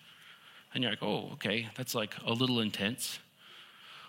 And 0.74 0.82
you're 0.82 0.94
like, 0.94 1.04
oh, 1.04 1.32
okay, 1.34 1.68
that's 1.76 1.94
like 1.94 2.16
a 2.26 2.32
little 2.32 2.62
intense. 2.62 3.20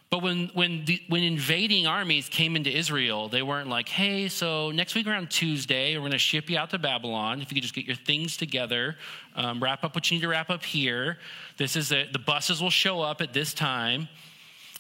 But 0.09 0.23
when, 0.23 0.51
when, 0.55 0.85
the, 0.85 1.03
when 1.09 1.25
invading 1.25 1.87
armies 1.87 2.29
came 2.29 2.55
into 2.55 2.71
Israel, 2.71 3.29
they 3.29 3.43
weren't 3.43 3.69
like, 3.69 3.89
hey, 3.89 4.29
so 4.29 4.71
next 4.71 4.95
week 4.95 5.07
around 5.07 5.31
Tuesday, 5.31 5.95
we're 5.97 6.03
going 6.03 6.13
to 6.13 6.19
ship 6.19 6.49
you 6.49 6.57
out 6.57 6.71
to 6.71 6.79
Babylon. 6.79 7.43
If 7.43 7.51
you 7.51 7.57
could 7.57 7.63
just 7.63 7.75
get 7.75 7.87
your 7.87 7.97
things 7.97 8.37
together, 8.37 8.97
um, 9.35 9.61
wrap 9.61 9.83
up 9.83 9.97
what 9.97 10.09
you 10.09 10.17
need 10.17 10.23
to 10.23 10.29
wrap 10.29 10.49
up 10.49 10.63
here. 10.63 11.19
This 11.57 11.75
is 11.75 11.91
a, 11.91 12.09
the 12.13 12.21
buses 12.21 12.63
will 12.63 12.71
show 12.71 13.01
up 13.01 13.21
at 13.21 13.33
this 13.33 13.53
time. 13.53 14.09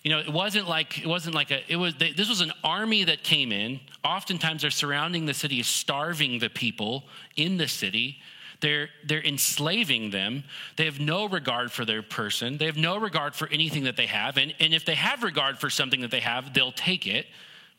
You 0.04 0.12
know, 0.12 0.21
it 0.21 0.33
wasn't 0.33 0.68
like 0.68 1.00
it 1.00 1.09
wasn't 1.09 1.35
like 1.35 1.50
a 1.50 1.61
it 1.68 1.75
was 1.75 1.97
they, 1.97 2.12
this 2.12 2.28
was 2.28 2.40
an 2.40 2.52
army 2.62 3.02
that 3.02 3.25
came 3.25 3.50
in. 3.50 3.80
Oftentimes, 4.04 4.62
they're 4.62 4.71
surrounding 4.71 5.26
the 5.26 5.35
city, 5.35 5.61
starving 5.64 6.38
the 6.38 6.49
people 6.49 7.02
in 7.35 7.56
the 7.56 7.66
city. 7.66 8.18
They're, 8.61 8.89
they're 9.05 9.25
enslaving 9.25 10.11
them. 10.11 10.45
They 10.77 10.87
have 10.87 11.01
no 11.01 11.29
regard 11.29 11.71
for 11.71 11.85
their 11.85 12.03
person. 12.03 12.57
They 12.59 12.67
have 12.67 12.77
no 12.77 12.97
regard 12.97 13.35
for 13.35 13.49
anything 13.49 13.85
that 13.85 13.97
they 13.97 14.07
have. 14.07 14.39
And, 14.39 14.55
and 14.61 14.73
if 14.73 14.85
they 14.85 14.95
have 14.95 15.23
regard 15.23 15.59
for 15.59 15.71
something 15.71 16.01
that 16.01 16.11
they 16.11 16.21
have, 16.21 16.55
they'll 16.55 16.73
take 16.73 17.07
it 17.07 17.27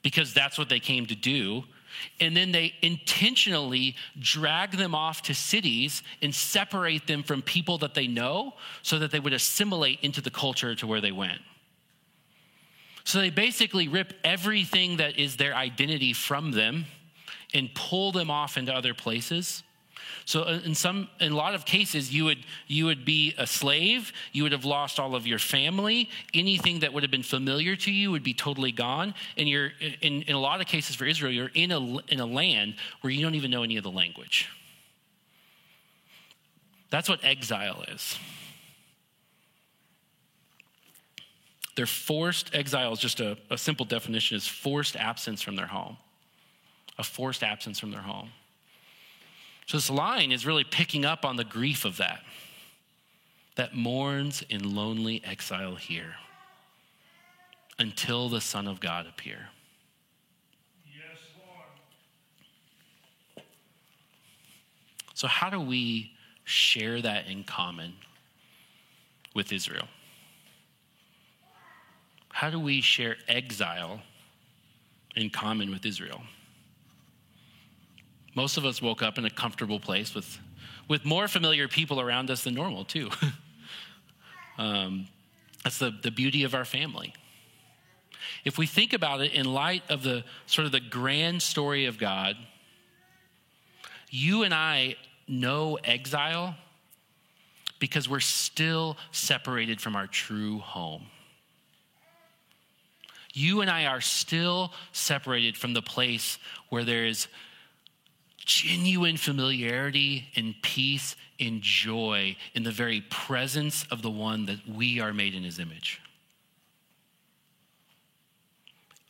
because 0.03 0.33
that's 0.33 0.57
what 0.57 0.69
they 0.69 0.79
came 0.79 1.05
to 1.07 1.15
do. 1.15 1.63
And 2.19 2.37
then 2.37 2.51
they 2.51 2.73
intentionally 2.81 3.95
drag 4.19 4.71
them 4.71 4.93
off 4.93 5.23
to 5.23 5.33
cities 5.33 6.03
and 6.21 6.33
separate 6.33 7.07
them 7.07 7.23
from 7.23 7.41
people 7.41 7.79
that 7.79 7.93
they 7.93 8.07
know 8.07 8.53
so 8.83 8.99
that 8.99 9.11
they 9.11 9.19
would 9.19 9.33
assimilate 9.33 9.99
into 10.01 10.21
the 10.21 10.29
culture 10.29 10.75
to 10.75 10.87
where 10.87 11.01
they 11.01 11.11
went. 11.11 11.39
So 13.03 13.19
they 13.19 13.29
basically 13.29 13.87
rip 13.87 14.13
everything 14.23 14.97
that 14.97 15.17
is 15.17 15.37
their 15.37 15.55
identity 15.55 16.13
from 16.13 16.51
them 16.51 16.85
and 17.53 17.73
pull 17.73 18.11
them 18.11 18.29
off 18.29 18.57
into 18.57 18.73
other 18.73 18.93
places. 18.93 19.63
So 20.25 20.43
uh, 20.43 20.59
in 20.63 20.75
some, 20.75 21.09
in 21.19 21.31
a 21.31 21.35
lot 21.35 21.55
of 21.55 21.65
cases, 21.65 22.13
you 22.13 22.25
would 22.25 22.39
you 22.67 22.85
would 22.85 23.05
be 23.05 23.33
a 23.37 23.47
slave. 23.47 24.11
You 24.33 24.43
would 24.43 24.51
have 24.51 24.65
lost 24.65 24.99
all 24.99 25.15
of 25.15 25.25
your 25.25 25.39
family. 25.39 26.09
Anything 26.33 26.79
that 26.79 26.93
would 26.93 27.03
have 27.03 27.11
been 27.11 27.23
familiar 27.23 27.75
to 27.77 27.91
you 27.91 28.11
would 28.11 28.23
be 28.23 28.33
totally 28.33 28.71
gone. 28.71 29.13
And 29.37 29.47
you're 29.47 29.71
in, 30.01 30.23
in 30.23 30.35
a 30.35 30.39
lot 30.39 30.59
of 30.59 30.67
cases 30.67 30.95
for 30.95 31.05
Israel, 31.05 31.31
you're 31.31 31.51
in 31.53 31.71
a 31.71 31.79
in 32.07 32.19
a 32.19 32.25
land 32.25 32.75
where 33.01 33.11
you 33.11 33.21
don't 33.21 33.35
even 33.35 33.51
know 33.51 33.63
any 33.63 33.77
of 33.77 33.83
the 33.83 33.91
language. 33.91 34.49
That's 36.89 37.09
what 37.09 37.23
exile 37.23 37.83
is. 37.87 38.17
Their 41.75 41.85
forced 41.85 42.55
exile 42.55 42.91
is 42.93 42.99
just 42.99 43.19
a, 43.19 43.37
a 43.51 43.57
simple 43.57 43.85
definition 43.85 44.35
is 44.35 44.47
forced 44.47 44.95
absence 44.95 45.41
from 45.43 45.55
their 45.55 45.67
home. 45.67 45.97
A 46.97 47.03
forced 47.03 47.43
absence 47.43 47.79
from 47.79 47.91
their 47.91 48.01
home. 48.01 48.31
So 49.67 49.75
this 49.75 49.89
line 49.89 50.31
is 50.31 50.45
really 50.45 50.63
picking 50.63 51.03
up 51.03 51.25
on 51.25 51.35
the 51.35 51.43
grief 51.43 51.83
of 51.83 51.97
that, 51.97 52.21
that 53.55 53.75
mourns 53.75 54.41
in 54.49 54.75
lonely 54.75 55.21
exile 55.25 55.75
here 55.75 56.15
until 57.77 58.29
the 58.29 58.39
Son 58.39 58.65
of 58.65 58.79
God 58.79 59.05
appear. 59.07 59.49
Yes, 60.85 61.19
Lord. 63.35 63.45
So, 65.13 65.27
how 65.27 65.49
do 65.49 65.59
we 65.59 66.13
share 66.45 67.01
that 67.01 67.27
in 67.27 67.43
common 67.43 67.93
with 69.35 69.51
Israel? 69.51 69.87
How 72.29 72.49
do 72.49 72.59
we 72.59 72.79
share 72.79 73.17
exile 73.27 73.99
in 75.17 75.29
common 75.29 75.71
with 75.71 75.85
Israel? 75.85 76.21
Most 78.37 78.55
of 78.55 78.65
us 78.65 78.83
woke 78.83 79.01
up 79.01 79.17
in 79.17 79.25
a 79.25 79.31
comfortable 79.31 79.79
place 79.79 80.13
with, 80.13 80.37
with 80.87 81.03
more 81.03 81.27
familiar 81.27 81.67
people 81.67 81.99
around 81.99 82.29
us 82.29 82.43
than 82.43 82.53
normal, 82.53 82.85
too. 82.85 83.09
Um, 84.59 85.07
that's 85.63 85.77
the, 85.77 85.91
the 86.01 86.09
beauty 86.09 86.43
of 86.43 86.55
our 86.55 86.65
family. 86.65 87.13
If 88.43 88.57
we 88.57 88.65
think 88.65 88.91
about 88.91 89.21
it 89.21 89.33
in 89.33 89.45
light 89.45 89.83
of 89.87 90.01
the 90.01 90.23
sort 90.47 90.65
of 90.65 90.71
the 90.71 90.79
grand 90.79 91.43
story 91.43 91.85
of 91.85 91.99
God, 91.99 92.35
you 94.09 94.41
and 94.41 94.51
I 94.51 94.95
know 95.27 95.75
exile 95.83 96.55
because 97.77 98.09
we're 98.09 98.19
still 98.19 98.97
separated 99.11 99.79
from 99.79 99.95
our 99.95 100.07
true 100.07 100.57
home. 100.57 101.03
You 103.31 103.61
and 103.61 103.69
I 103.69 103.85
are 103.85 104.01
still 104.01 104.73
separated 104.91 105.55
from 105.55 105.73
the 105.73 105.83
place 105.83 106.39
where 106.69 106.83
there 106.83 107.05
is 107.05 107.27
genuine 108.47 109.17
familiarity 109.17 110.29
and 110.35 110.55
peace 110.63 111.15
and 111.39 111.61
joy 111.61 112.35
in 112.55 112.63
the 112.63 112.71
very 112.71 113.01
presence 113.01 113.85
of 113.91 114.01
the 114.01 114.09
one 114.09 114.45
that 114.47 114.67
we 114.67 114.99
are 114.99 115.13
made 115.13 115.35
in 115.35 115.43
his 115.43 115.59
image. 115.59 116.01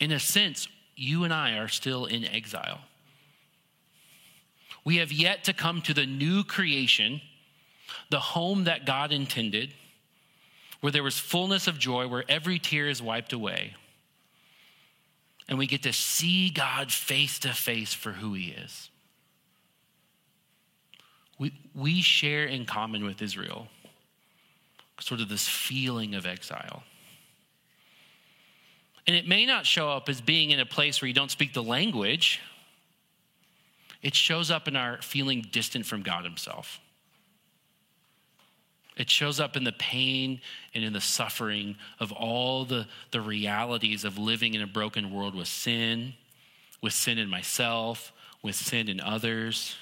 In 0.00 0.12
a 0.12 0.18
sense, 0.18 0.68
you 0.96 1.24
and 1.24 1.32
I 1.32 1.56
are 1.56 1.68
still 1.68 2.04
in 2.04 2.24
exile. 2.24 2.80
We 4.84 4.96
have 4.96 5.12
yet 5.12 5.44
to 5.44 5.52
come 5.52 5.82
to 5.82 5.94
the 5.94 6.06
new 6.06 6.42
creation, 6.42 7.20
the 8.10 8.20
home 8.20 8.64
that 8.64 8.86
God 8.86 9.12
intended, 9.12 9.72
where 10.80 10.92
there 10.92 11.02
was 11.02 11.18
fullness 11.18 11.66
of 11.68 11.78
joy, 11.78 12.08
where 12.08 12.24
every 12.28 12.58
tear 12.58 12.88
is 12.88 13.00
wiped 13.00 13.32
away. 13.32 13.74
And 15.48 15.58
we 15.58 15.66
get 15.66 15.84
to 15.84 15.92
see 15.92 16.50
God 16.50 16.90
face 16.90 17.38
to 17.40 17.52
face 17.52 17.94
for 17.94 18.12
who 18.12 18.34
he 18.34 18.48
is. 18.48 18.90
We, 21.38 21.52
we 21.74 22.02
share 22.02 22.44
in 22.44 22.66
common 22.66 23.04
with 23.04 23.22
Israel 23.22 23.68
sort 25.00 25.20
of 25.20 25.28
this 25.28 25.46
feeling 25.46 26.14
of 26.14 26.26
exile. 26.26 26.82
And 29.06 29.16
it 29.16 29.26
may 29.26 29.46
not 29.46 29.64
show 29.64 29.90
up 29.90 30.08
as 30.08 30.20
being 30.20 30.50
in 30.50 30.60
a 30.60 30.66
place 30.66 31.00
where 31.00 31.08
you 31.08 31.14
don't 31.14 31.30
speak 31.30 31.54
the 31.54 31.62
language, 31.62 32.40
it 34.02 34.14
shows 34.14 34.50
up 34.50 34.68
in 34.68 34.76
our 34.76 35.00
feeling 35.02 35.46
distant 35.50 35.86
from 35.86 36.02
God 36.02 36.24
Himself. 36.24 36.80
It 38.96 39.08
shows 39.08 39.38
up 39.38 39.56
in 39.56 39.62
the 39.62 39.72
pain 39.72 40.40
and 40.74 40.84
in 40.84 40.92
the 40.92 41.00
suffering 41.00 41.76
of 42.00 42.10
all 42.10 42.64
the, 42.64 42.86
the 43.12 43.20
realities 43.20 44.04
of 44.04 44.18
living 44.18 44.54
in 44.54 44.60
a 44.60 44.66
broken 44.66 45.12
world 45.12 45.36
with 45.36 45.46
sin, 45.46 46.14
with 46.82 46.92
sin 46.92 47.16
in 47.16 47.28
myself, 47.28 48.12
with 48.42 48.56
sin 48.56 48.88
in 48.88 49.00
others, 49.00 49.76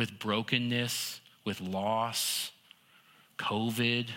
with 0.00 0.18
brokenness, 0.18 1.20
with 1.44 1.60
loss, 1.60 2.52
COVID. 3.36 4.08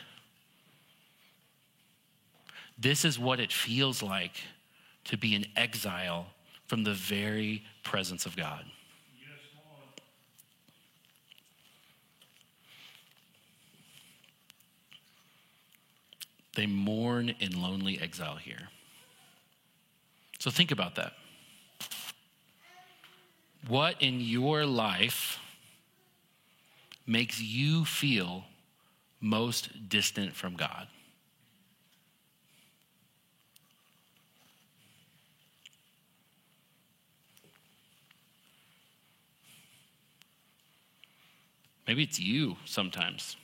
This 2.79 3.03
is 3.03 3.19
what 3.19 3.41
it 3.41 3.51
feels 3.51 4.01
like 4.01 4.37
to 5.03 5.17
be 5.17 5.35
in 5.35 5.45
exile 5.57 6.27
from 6.67 6.85
the 6.85 6.93
very 6.93 7.65
presence 7.83 8.25
of 8.25 8.37
God. 8.37 8.63
They 16.55 16.65
mourn 16.65 17.35
in 17.41 17.61
lonely 17.61 17.99
exile 17.99 18.37
here. 18.37 18.69
So 20.39 20.49
think 20.49 20.71
about 20.71 20.95
that. 20.95 21.11
What 23.67 24.01
in 24.01 24.21
your 24.21 24.65
life 24.65 25.41
makes 27.05 27.41
you 27.41 27.85
feel 27.85 28.45
most 29.19 29.89
distant 29.89 30.35
from 30.35 30.55
God? 30.55 30.87
Maybe 41.87 42.03
it's 42.03 42.19
you 42.19 42.55
sometimes. 42.65 43.35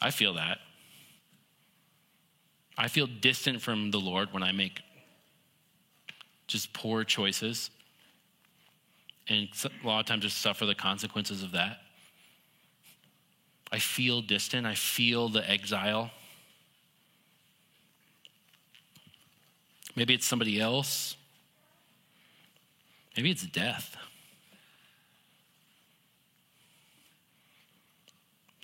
I 0.00 0.10
feel 0.10 0.34
that. 0.34 0.58
I 2.76 2.88
feel 2.88 3.06
distant 3.06 3.60
from 3.60 3.90
the 3.90 3.98
Lord 3.98 4.32
when 4.32 4.42
I 4.42 4.52
make 4.52 4.80
just 6.46 6.72
poor 6.72 7.04
choices. 7.04 7.70
And 9.28 9.48
a 9.64 9.86
lot 9.86 10.00
of 10.00 10.06
times 10.06 10.22
just 10.22 10.38
suffer 10.38 10.64
the 10.66 10.74
consequences 10.74 11.42
of 11.42 11.52
that. 11.52 11.78
I 13.70 13.78
feel 13.78 14.22
distant. 14.22 14.66
I 14.66 14.74
feel 14.74 15.28
the 15.28 15.48
exile. 15.48 16.10
Maybe 19.94 20.14
it's 20.14 20.26
somebody 20.26 20.60
else. 20.60 21.16
Maybe 23.16 23.30
it's 23.30 23.44
death. 23.44 23.96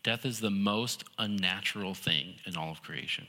Death 0.05 0.25
is 0.25 0.39
the 0.39 0.51
most 0.51 1.03
unnatural 1.19 1.95
thing 1.95 2.35
in 2.47 2.57
all 2.57 2.71
of 2.71 2.83
creation. 2.83 3.27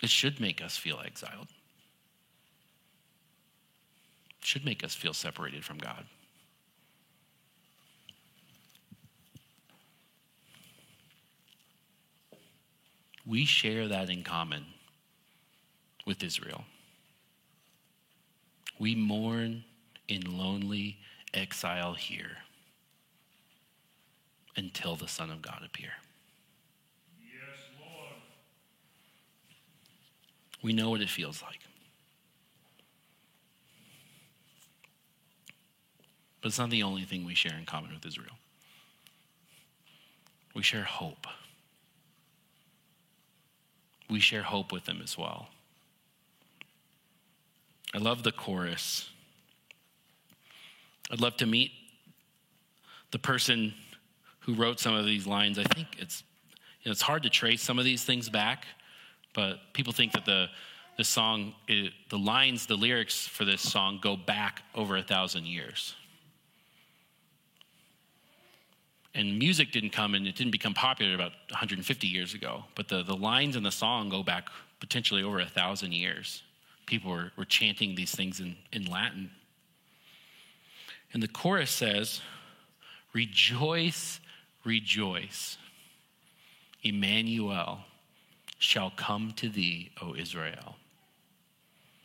It 0.00 0.08
should 0.08 0.40
make 0.40 0.62
us 0.62 0.76
feel 0.76 1.00
exiled. 1.04 1.48
It 4.40 4.46
should 4.46 4.64
make 4.64 4.84
us 4.84 4.94
feel 4.94 5.12
separated 5.12 5.64
from 5.64 5.78
God. 5.78 6.06
We 13.28 13.44
share 13.44 13.88
that 13.88 14.08
in 14.08 14.24
common 14.24 14.64
with 16.06 16.22
Israel. 16.22 16.64
We 18.78 18.94
mourn 18.94 19.64
in 20.08 20.38
lonely 20.38 20.96
exile 21.34 21.92
here 21.92 22.38
until 24.56 24.96
the 24.96 25.08
Son 25.08 25.30
of 25.30 25.42
God 25.42 25.62
appear. 25.62 25.90
We 30.62 30.72
know 30.72 30.90
what 30.90 31.02
it 31.02 31.10
feels 31.10 31.42
like. 31.42 31.60
But 36.40 36.48
it's 36.48 36.58
not 36.58 36.70
the 36.70 36.82
only 36.82 37.02
thing 37.02 37.24
we 37.24 37.34
share 37.34 37.56
in 37.58 37.66
common 37.66 37.92
with 37.92 38.06
Israel. 38.06 38.36
We 40.54 40.62
share 40.62 40.84
hope. 40.84 41.26
We 44.10 44.20
share 44.20 44.42
hope 44.42 44.72
with 44.72 44.84
them 44.84 45.00
as 45.02 45.16
well. 45.18 45.48
I 47.94 47.98
love 47.98 48.22
the 48.22 48.32
chorus. 48.32 49.08
I'd 51.10 51.20
love 51.20 51.36
to 51.38 51.46
meet 51.46 51.72
the 53.10 53.18
person 53.18 53.74
who 54.40 54.54
wrote 54.54 54.78
some 54.80 54.94
of 54.94 55.06
these 55.06 55.26
lines. 55.26 55.58
I 55.58 55.64
think 55.64 55.88
it's 55.98 56.22
you 56.82 56.90
know, 56.90 56.92
it's 56.92 57.02
hard 57.02 57.22
to 57.22 57.30
trace 57.30 57.62
some 57.62 57.78
of 57.78 57.84
these 57.84 58.04
things 58.04 58.28
back 58.28 58.66
but 59.38 59.72
people 59.72 59.92
think 59.92 60.12
that 60.12 60.24
the 60.24 60.48
the 60.96 61.04
song, 61.04 61.54
it, 61.68 61.92
the 62.08 62.18
lines, 62.18 62.66
the 62.66 62.74
lyrics 62.74 63.24
for 63.24 63.44
this 63.44 63.62
song 63.62 64.00
go 64.02 64.16
back 64.16 64.62
over 64.74 64.96
a 64.96 65.02
thousand 65.02 65.46
years. 65.46 65.94
And 69.18 69.36
music 69.36 69.72
didn't 69.72 69.90
come 69.90 70.14
and 70.14 70.28
it 70.28 70.36
didn't 70.36 70.52
become 70.52 70.74
popular 70.74 71.12
about 71.12 71.32
150 71.50 72.06
years 72.06 72.34
ago, 72.34 72.62
but 72.76 72.86
the, 72.86 73.02
the 73.02 73.16
lines 73.16 73.56
in 73.56 73.64
the 73.64 73.72
song 73.72 74.08
go 74.08 74.22
back 74.22 74.48
potentially 74.78 75.24
over 75.24 75.40
a 75.40 75.46
thousand 75.46 75.92
years. 75.92 76.44
People 76.86 77.10
were, 77.10 77.32
were 77.36 77.44
chanting 77.44 77.96
these 77.96 78.12
things 78.14 78.38
in, 78.38 78.54
in 78.72 78.84
Latin. 78.84 79.28
And 81.12 81.20
the 81.20 81.26
chorus 81.26 81.72
says, 81.72 82.20
Rejoice, 83.12 84.20
rejoice, 84.64 85.58
Emmanuel 86.84 87.80
shall 88.60 88.92
come 88.94 89.32
to 89.38 89.48
thee, 89.48 89.90
O 90.00 90.14
Israel. 90.14 90.76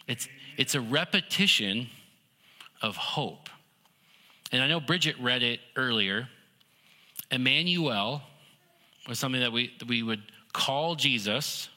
It's, 0.08 0.28
it's 0.58 0.74
a 0.74 0.82
repetition 0.82 1.90
of 2.82 2.96
hope. 2.96 3.50
And 4.52 4.64
I 4.64 4.68
know 4.68 4.80
Bridget 4.80 5.16
read 5.20 5.44
it 5.44 5.60
earlier. 5.76 6.28
Emmanuel 7.34 8.22
was 9.08 9.20
something 9.20 9.42
that 9.42 9.52
we, 9.52 9.74
that 9.80 9.88
we 9.88 10.04
would 10.04 10.22
call 10.54 10.96
Jesus. 10.96 11.68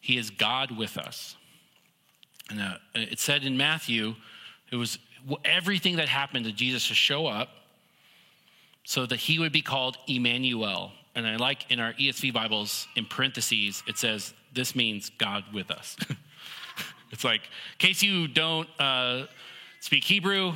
He 0.00 0.16
is 0.16 0.30
God 0.30 0.70
with 0.70 0.98
us. 0.98 1.36
And 2.50 2.60
uh, 2.60 2.74
it 2.94 3.18
said 3.18 3.42
in 3.42 3.56
Matthew, 3.56 4.14
it 4.70 4.76
was 4.76 4.98
everything 5.44 5.96
that 5.96 6.08
happened 6.08 6.44
to 6.44 6.52
Jesus 6.52 6.86
to 6.88 6.94
show 6.94 7.26
up 7.26 7.48
so 8.84 9.04
that 9.06 9.16
he 9.16 9.38
would 9.38 9.50
be 9.50 9.62
called 9.62 9.98
Emmanuel, 10.06 10.92
and 11.16 11.26
I 11.26 11.36
like 11.36 11.70
in 11.72 11.80
our 11.80 11.94
ESV 11.94 12.32
Bibles, 12.32 12.86
in 12.94 13.04
parentheses, 13.06 13.82
it 13.88 13.98
says, 13.98 14.34
This 14.52 14.76
means 14.76 15.10
God 15.18 15.44
with 15.52 15.70
us. 15.70 15.96
it's 17.10 17.24
like, 17.24 17.40
in 17.40 17.78
case 17.78 18.02
you 18.02 18.28
don't 18.28 18.68
uh, 18.78 19.24
speak 19.80 20.04
Hebrew, 20.04 20.52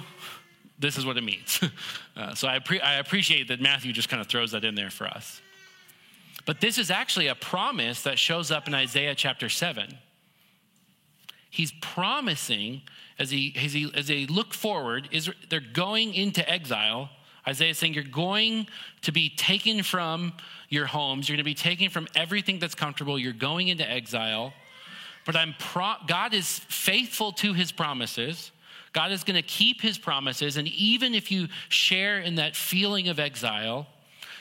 this 0.81 0.97
is 0.97 1.07
what 1.07 1.17
it 1.17 1.25
means. 1.25 1.61
Uh, 2.17 2.35
so 2.35 2.47
I, 2.47 2.59
pre- 2.59 2.81
I 2.81 2.97
appreciate 2.97 3.49
that 3.49 3.63
Matthew 3.63 3.95
just 3.95 4.11
kind 4.11 4.21
of 4.21 4.27
throws 4.27 4.51
that 4.51 4.63
in 4.63 4.75
there 4.75 4.91
for 4.91 5.07
us. 5.07 5.41
But 6.45 6.61
this 6.61 6.77
is 6.77 6.91
actually 6.91 7.29
a 7.29 7.35
promise 7.35 8.03
that 8.03 8.19
shows 8.19 8.51
up 8.51 8.67
in 8.67 8.75
Isaiah 8.75 9.15
chapter 9.15 9.49
7. 9.49 9.97
He's 11.49 11.73
promising 11.81 12.83
as 13.19 13.31
he, 13.31 13.55
as 13.57 13.73
he, 13.73 13.91
as 13.95 14.09
they 14.09 14.27
look 14.27 14.53
forward, 14.53 15.09
is 15.13 15.31
they're 15.49 15.61
going 15.61 16.13
into 16.13 16.47
exile. 16.47 17.09
Isaiah 17.47 17.71
is 17.71 17.79
saying 17.79 17.95
you're 17.95 18.05
going 18.05 18.67
to 19.03 19.13
be 19.13 19.31
taken 19.31 19.83
from 19.83 20.35
your 20.69 20.87
homes, 20.87 21.29
you're 21.29 21.37
going 21.37 21.45
to 21.45 21.51
be 21.51 21.55
taken 21.55 21.89
from 21.89 22.07
everything 22.15 22.59
that's 22.59 22.75
comfortable, 22.75 23.19
you're 23.19 23.33
going 23.33 23.69
into 23.69 23.89
exile. 23.89 24.53
But 25.25 25.37
I'm 25.37 25.55
pro- 25.59 25.97
God 26.07 26.35
is 26.35 26.59
faithful 26.59 27.33
to 27.33 27.55
his 27.55 27.73
promises. 27.73 28.53
God 28.93 29.13
is 29.13 29.25
going 29.25 29.37
to 29.37 29.47
keep 29.47 29.81
his 29.81 29.99
promises. 29.99 30.57
And 30.57 30.67
even 30.69 31.15
if 31.15 31.31
you 31.31 31.49
share 31.69 32.19
in 32.19 32.37
that 32.37 32.57
feeling 32.57 33.09
of 33.09 33.21
exile, 33.21 33.87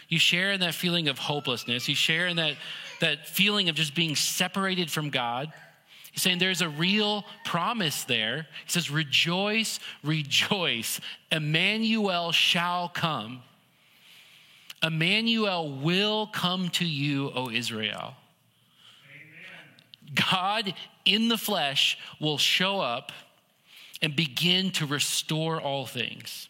you 0.07 0.17
share 0.17 0.51
in 0.51 0.59
that 0.61 0.73
feeling 0.73 1.07
of 1.07 1.19
hopelessness, 1.19 1.87
you 1.87 1.95
share 1.95 2.27
in 2.27 2.37
that, 2.37 2.55
that 2.99 3.27
feeling 3.27 3.69
of 3.69 3.75
just 3.75 3.93
being 3.93 4.15
separated 4.15 4.89
from 4.89 5.11
God. 5.11 5.53
He's 6.11 6.23
saying 6.23 6.39
there's 6.39 6.63
a 6.63 6.69
real 6.69 7.23
promise 7.45 8.03
there. 8.05 8.47
He 8.65 8.71
says, 8.71 8.89
Rejoice, 8.89 9.79
rejoice. 10.03 10.99
Emmanuel 11.31 12.31
shall 12.31 12.89
come. 12.89 13.43
Emmanuel 14.81 15.71
will 15.71 16.27
come 16.27 16.69
to 16.69 16.85
you, 16.85 17.31
O 17.35 17.51
Israel. 17.51 18.15
Amen. 19.05 20.15
God 20.15 20.73
in 21.05 21.27
the 21.27 21.37
flesh 21.37 21.97
will 22.19 22.37
show 22.39 22.79
up 22.79 23.11
and 24.01 24.15
begin 24.15 24.71
to 24.71 24.85
restore 24.85 25.61
all 25.61 25.85
things. 25.85 26.49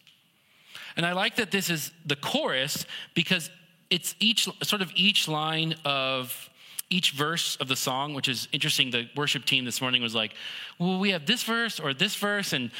And 0.96 1.06
I 1.06 1.14
like 1.14 1.38
that 1.38 1.52
this 1.52 1.70
is 1.70 1.92
the 2.06 2.16
chorus 2.16 2.86
because 3.14 3.50
it's 3.90 4.16
each 4.20 4.48
sort 4.64 4.82
of 4.82 4.92
each 4.96 5.28
line 5.28 5.76
of 5.86 6.50
each 6.90 7.12
verse 7.12 7.56
of 7.58 7.68
the 7.68 7.76
song, 7.76 8.14
which 8.14 8.28
is 8.28 8.48
interesting. 8.52 8.92
The 8.92 9.08
worship 9.16 9.46
team 9.46 9.66
this 9.66 9.82
morning 9.82 10.02
was 10.02 10.16
like, 10.16 10.34
well, 10.80 11.00
we 11.00 11.12
have 11.12 11.26
this 11.26 11.44
verse 11.44 11.80
or 11.80 11.94
this 11.94 12.16
verse. 12.16 12.54
And, 12.54 12.72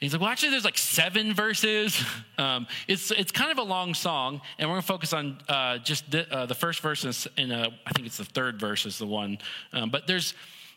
he's 0.00 0.12
like, 0.12 0.20
well, 0.20 0.30
actually, 0.30 0.50
there's 0.50 0.64
like 0.64 0.78
seven 0.78 1.34
verses. 1.34 2.00
Um, 2.36 2.66
it's, 2.88 3.12
it's 3.12 3.30
kind 3.30 3.52
of 3.52 3.58
a 3.58 3.62
long 3.62 3.94
song. 3.94 4.40
And 4.58 4.68
we're 4.68 4.74
going 4.74 4.82
to 4.82 4.86
focus 4.88 5.12
on 5.12 5.38
uh, 5.48 5.78
just 5.78 6.10
the, 6.10 6.28
uh, 6.34 6.46
the, 6.46 6.54
first 6.54 6.80
verse, 6.80 7.28
and 7.36 7.52
uh, 7.52 7.70
I 7.86 7.92
think 7.92 8.08
it's 8.08 8.16
the 8.16 8.24
third 8.24 8.58
verse 8.58 8.86
is 8.86 8.98
the 8.98 9.06
one. 9.06 9.38
Um, 9.72 9.88
but 9.88 10.08
there's, 10.08 10.34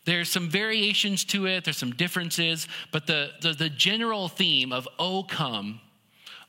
there's 0.08 0.30
some 0.30 0.50
variations 0.50 1.26
to 1.26 1.48
it, 1.48 1.65
there's 1.65 1.78
some 1.78 1.91
differences, 1.91 2.70
but 2.93 3.08
the, 3.08 3.32
the, 3.41 3.52
the 3.52 3.70
general 3.70 4.30
theme 4.30 4.72
of 4.72 4.88
Oh 4.98 5.24
Come, 5.24 5.82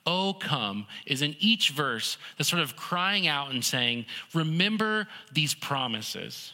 Oh 0.07 0.33
Come 0.33 0.87
is 1.07 1.23
in 1.23 1.35
each 1.41 1.71
verse 1.71 2.19
that's 2.37 2.49
sort 2.49 2.63
of 2.63 2.77
crying 2.77 3.27
out 3.27 3.51
and 3.51 3.65
saying, 3.65 4.07
Remember 4.33 5.09
these 5.33 5.55
promises. 5.55 6.53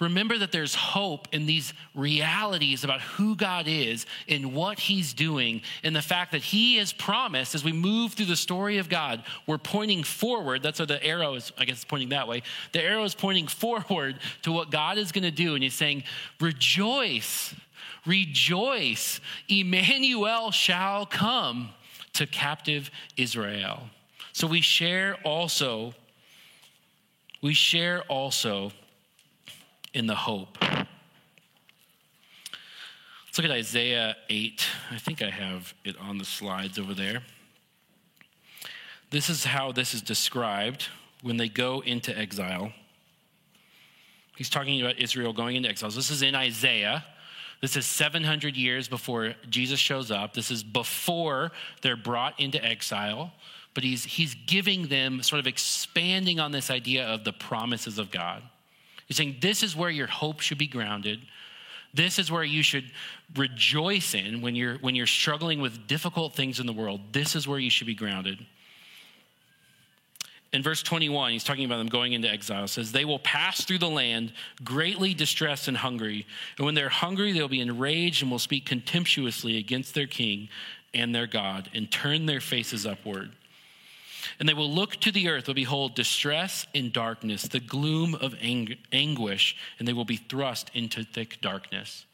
Remember 0.00 0.38
that 0.38 0.52
there's 0.52 0.76
hope 0.76 1.26
in 1.32 1.46
these 1.46 1.72
realities 1.94 2.84
about 2.84 3.00
who 3.00 3.34
God 3.34 3.66
is 3.66 4.06
and 4.28 4.54
what 4.54 4.78
He's 4.78 5.12
doing, 5.12 5.62
and 5.82 5.94
the 5.94 6.02
fact 6.02 6.32
that 6.32 6.42
He 6.42 6.76
has 6.76 6.92
promised 6.92 7.54
as 7.54 7.64
we 7.64 7.72
move 7.72 8.12
through 8.12 8.26
the 8.26 8.36
story 8.36 8.78
of 8.78 8.88
God, 8.88 9.24
we're 9.46 9.58
pointing 9.58 10.04
forward. 10.04 10.62
That's 10.62 10.78
where 10.78 10.86
the 10.86 11.02
arrow 11.02 11.34
is, 11.34 11.52
I 11.58 11.64
guess, 11.64 11.76
it's 11.76 11.84
pointing 11.84 12.10
that 12.10 12.28
way. 12.28 12.42
The 12.72 12.82
arrow 12.82 13.02
is 13.04 13.14
pointing 13.14 13.46
forward 13.48 14.20
to 14.42 14.52
what 14.52 14.70
God 14.70 14.98
is 14.98 15.10
going 15.10 15.24
to 15.24 15.32
do, 15.32 15.54
and 15.54 15.64
He's 15.64 15.74
saying, 15.74 16.04
Rejoice, 16.40 17.54
rejoice, 18.06 19.20
Emmanuel 19.48 20.52
shall 20.52 21.06
come 21.06 21.70
to 22.12 22.26
captive 22.26 22.90
Israel. 23.16 23.88
So 24.32 24.46
we 24.46 24.60
share 24.60 25.16
also, 25.24 25.94
we 27.42 27.52
share 27.52 28.02
also 28.02 28.70
in 29.94 30.06
the 30.06 30.14
hope. 30.14 30.58
Let's 30.60 30.86
look 33.36 33.44
at 33.44 33.50
Isaiah 33.50 34.16
8. 34.28 34.66
I 34.90 34.98
think 34.98 35.22
I 35.22 35.30
have 35.30 35.74
it 35.84 35.96
on 35.98 36.18
the 36.18 36.24
slides 36.24 36.78
over 36.78 36.94
there. 36.94 37.22
This 39.10 39.30
is 39.30 39.44
how 39.44 39.72
this 39.72 39.94
is 39.94 40.02
described 40.02 40.88
when 41.22 41.36
they 41.36 41.48
go 41.48 41.80
into 41.80 42.16
exile. 42.16 42.72
He's 44.36 44.50
talking 44.50 44.80
about 44.80 44.98
Israel 44.98 45.32
going 45.32 45.56
into 45.56 45.68
exile. 45.68 45.90
This 45.90 46.10
is 46.10 46.22
in 46.22 46.34
Isaiah. 46.34 47.04
This 47.60 47.76
is 47.76 47.86
700 47.86 48.56
years 48.56 48.86
before 48.86 49.34
Jesus 49.48 49.80
shows 49.80 50.10
up. 50.10 50.34
This 50.34 50.50
is 50.50 50.62
before 50.62 51.50
they're 51.82 51.96
brought 51.96 52.38
into 52.38 52.64
exile. 52.64 53.32
But 53.74 53.82
he's, 53.82 54.04
he's 54.04 54.34
giving 54.34 54.88
them, 54.88 55.22
sort 55.22 55.40
of 55.40 55.46
expanding 55.46 56.38
on 56.38 56.52
this 56.52 56.70
idea 56.70 57.06
of 57.06 57.24
the 57.24 57.32
promises 57.32 57.98
of 57.98 58.10
God. 58.10 58.42
He's 59.08 59.16
saying, 59.16 59.38
This 59.40 59.62
is 59.62 59.74
where 59.74 59.90
your 59.90 60.06
hope 60.06 60.40
should 60.40 60.58
be 60.58 60.68
grounded. 60.68 61.20
This 61.94 62.18
is 62.18 62.30
where 62.30 62.44
you 62.44 62.62
should 62.62 62.92
rejoice 63.34 64.14
in 64.14 64.42
when 64.42 64.54
you're, 64.54 64.76
when 64.76 64.94
you're 64.94 65.06
struggling 65.06 65.60
with 65.60 65.86
difficult 65.86 66.34
things 66.34 66.60
in 66.60 66.66
the 66.66 66.72
world. 66.72 67.00
This 67.12 67.34
is 67.34 67.48
where 67.48 67.58
you 67.58 67.70
should 67.70 67.86
be 67.86 67.94
grounded. 67.94 68.44
In 70.52 70.62
verse 70.62 70.82
21, 70.82 71.32
he's 71.32 71.44
talking 71.44 71.64
about 71.64 71.78
them 71.78 71.88
going 71.88 72.14
into 72.14 72.28
exile. 72.28 72.66
says, 72.68 72.92
They 72.92 73.04
will 73.04 73.18
pass 73.18 73.64
through 73.64 73.78
the 73.78 73.88
land 73.88 74.32
greatly 74.64 75.12
distressed 75.12 75.68
and 75.68 75.76
hungry. 75.76 76.26
And 76.56 76.64
when 76.64 76.74
they're 76.74 76.88
hungry, 76.88 77.32
they'll 77.32 77.48
be 77.48 77.60
enraged 77.60 78.22
and 78.22 78.30
will 78.30 78.38
speak 78.38 78.64
contemptuously 78.64 79.58
against 79.58 79.94
their 79.94 80.06
king 80.06 80.48
and 80.94 81.14
their 81.14 81.26
God 81.26 81.68
and 81.74 81.90
turn 81.90 82.26
their 82.26 82.40
faces 82.40 82.86
upward. 82.86 83.30
And 84.38 84.48
they 84.48 84.54
will 84.54 84.70
look 84.70 84.96
to 84.96 85.12
the 85.12 85.28
earth 85.28 85.46
will 85.46 85.54
behold 85.54 85.94
distress 85.94 86.66
and 86.74 86.92
darkness, 86.92 87.42
the 87.42 87.60
gloom 87.60 88.14
of 88.14 88.34
ang- 88.40 88.76
anguish, 88.92 89.56
and 89.78 89.86
they 89.86 89.92
will 89.92 90.04
be 90.04 90.16
thrust 90.16 90.70
into 90.74 91.04
thick 91.04 91.40
darkness. 91.40 92.06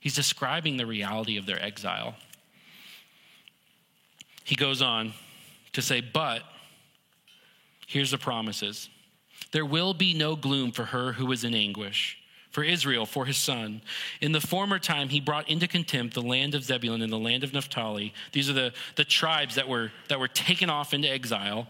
He's 0.00 0.14
describing 0.14 0.76
the 0.76 0.86
reality 0.86 1.36
of 1.36 1.46
their 1.46 1.62
exile. 1.62 2.14
He 4.44 4.54
goes 4.54 4.80
on 4.80 5.12
to 5.72 5.82
say, 5.82 6.00
But 6.00 6.42
here's 7.86 8.10
the 8.10 8.18
promises 8.18 8.88
there 9.52 9.64
will 9.64 9.94
be 9.94 10.14
no 10.14 10.36
gloom 10.36 10.72
for 10.72 10.84
her 10.84 11.12
who 11.12 11.30
is 11.32 11.44
in 11.44 11.54
anguish 11.54 12.18
for 12.56 12.64
Israel, 12.64 13.04
for 13.04 13.26
his 13.26 13.36
son. 13.36 13.82
In 14.22 14.32
the 14.32 14.40
former 14.40 14.78
time, 14.78 15.10
he 15.10 15.20
brought 15.20 15.46
into 15.46 15.68
contempt 15.68 16.14
the 16.14 16.22
land 16.22 16.54
of 16.54 16.64
Zebulun 16.64 17.02
and 17.02 17.12
the 17.12 17.18
land 17.18 17.44
of 17.44 17.52
Naphtali. 17.52 18.14
These 18.32 18.48
are 18.48 18.54
the, 18.54 18.72
the 18.94 19.04
tribes 19.04 19.56
that 19.56 19.68
were, 19.68 19.92
that 20.08 20.18
were 20.18 20.26
taken 20.26 20.70
off 20.70 20.94
into 20.94 21.06
exile. 21.06 21.66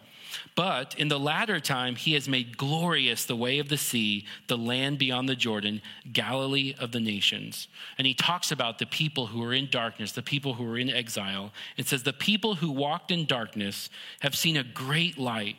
But 0.54 0.94
in 0.96 1.08
the 1.08 1.18
latter 1.18 1.58
time, 1.58 1.96
he 1.96 2.12
has 2.12 2.28
made 2.28 2.56
glorious 2.56 3.24
the 3.24 3.34
way 3.34 3.58
of 3.58 3.68
the 3.68 3.76
sea, 3.76 4.26
the 4.46 4.56
land 4.56 5.00
beyond 5.00 5.28
the 5.28 5.34
Jordan, 5.34 5.82
Galilee 6.12 6.76
of 6.78 6.92
the 6.92 7.00
nations. 7.00 7.66
And 7.98 8.06
he 8.06 8.14
talks 8.14 8.52
about 8.52 8.78
the 8.78 8.86
people 8.86 9.26
who 9.26 9.42
are 9.42 9.52
in 9.52 9.68
darkness, 9.68 10.12
the 10.12 10.22
people 10.22 10.54
who 10.54 10.70
are 10.70 10.78
in 10.78 10.88
exile. 10.88 11.50
It 11.76 11.88
says, 11.88 12.04
The 12.04 12.12
people 12.12 12.54
who 12.54 12.70
walked 12.70 13.10
in 13.10 13.26
darkness 13.26 13.90
have 14.20 14.36
seen 14.36 14.56
a 14.56 14.62
great 14.62 15.18
light. 15.18 15.56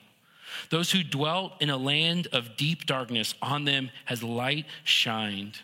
Those 0.70 0.92
who 0.92 1.04
dwelt 1.04 1.54
in 1.62 1.70
a 1.70 1.78
land 1.78 2.28
of 2.32 2.58
deep 2.58 2.86
darkness, 2.86 3.34
on 3.42 3.66
them 3.66 3.90
has 4.06 4.24
light 4.24 4.66
shined. 4.84 5.60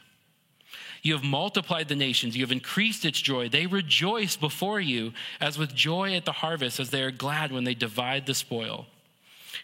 You 1.02 1.14
have 1.14 1.24
multiplied 1.24 1.90
the 1.90 1.96
nations, 1.96 2.36
you 2.36 2.44
have 2.44 2.52
increased 2.52 3.04
its 3.04 3.20
joy. 3.20 3.50
They 3.50 3.68
rejoice 3.68 4.38
before 4.38 4.80
you 4.80 5.14
as 5.42 5.58
with 5.58 5.76
joy 5.76 6.16
at 6.16 6.24
the 6.24 6.32
harvest, 6.32 6.80
as 6.80 6.92
they 6.92 7.04
are 7.04 7.12
glad 7.12 7.52
when 7.52 7.66
they 7.66 7.74
divide 7.74 8.26
the 8.26 8.34
spoil. 8.34 8.88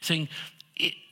Saying, 0.02 0.28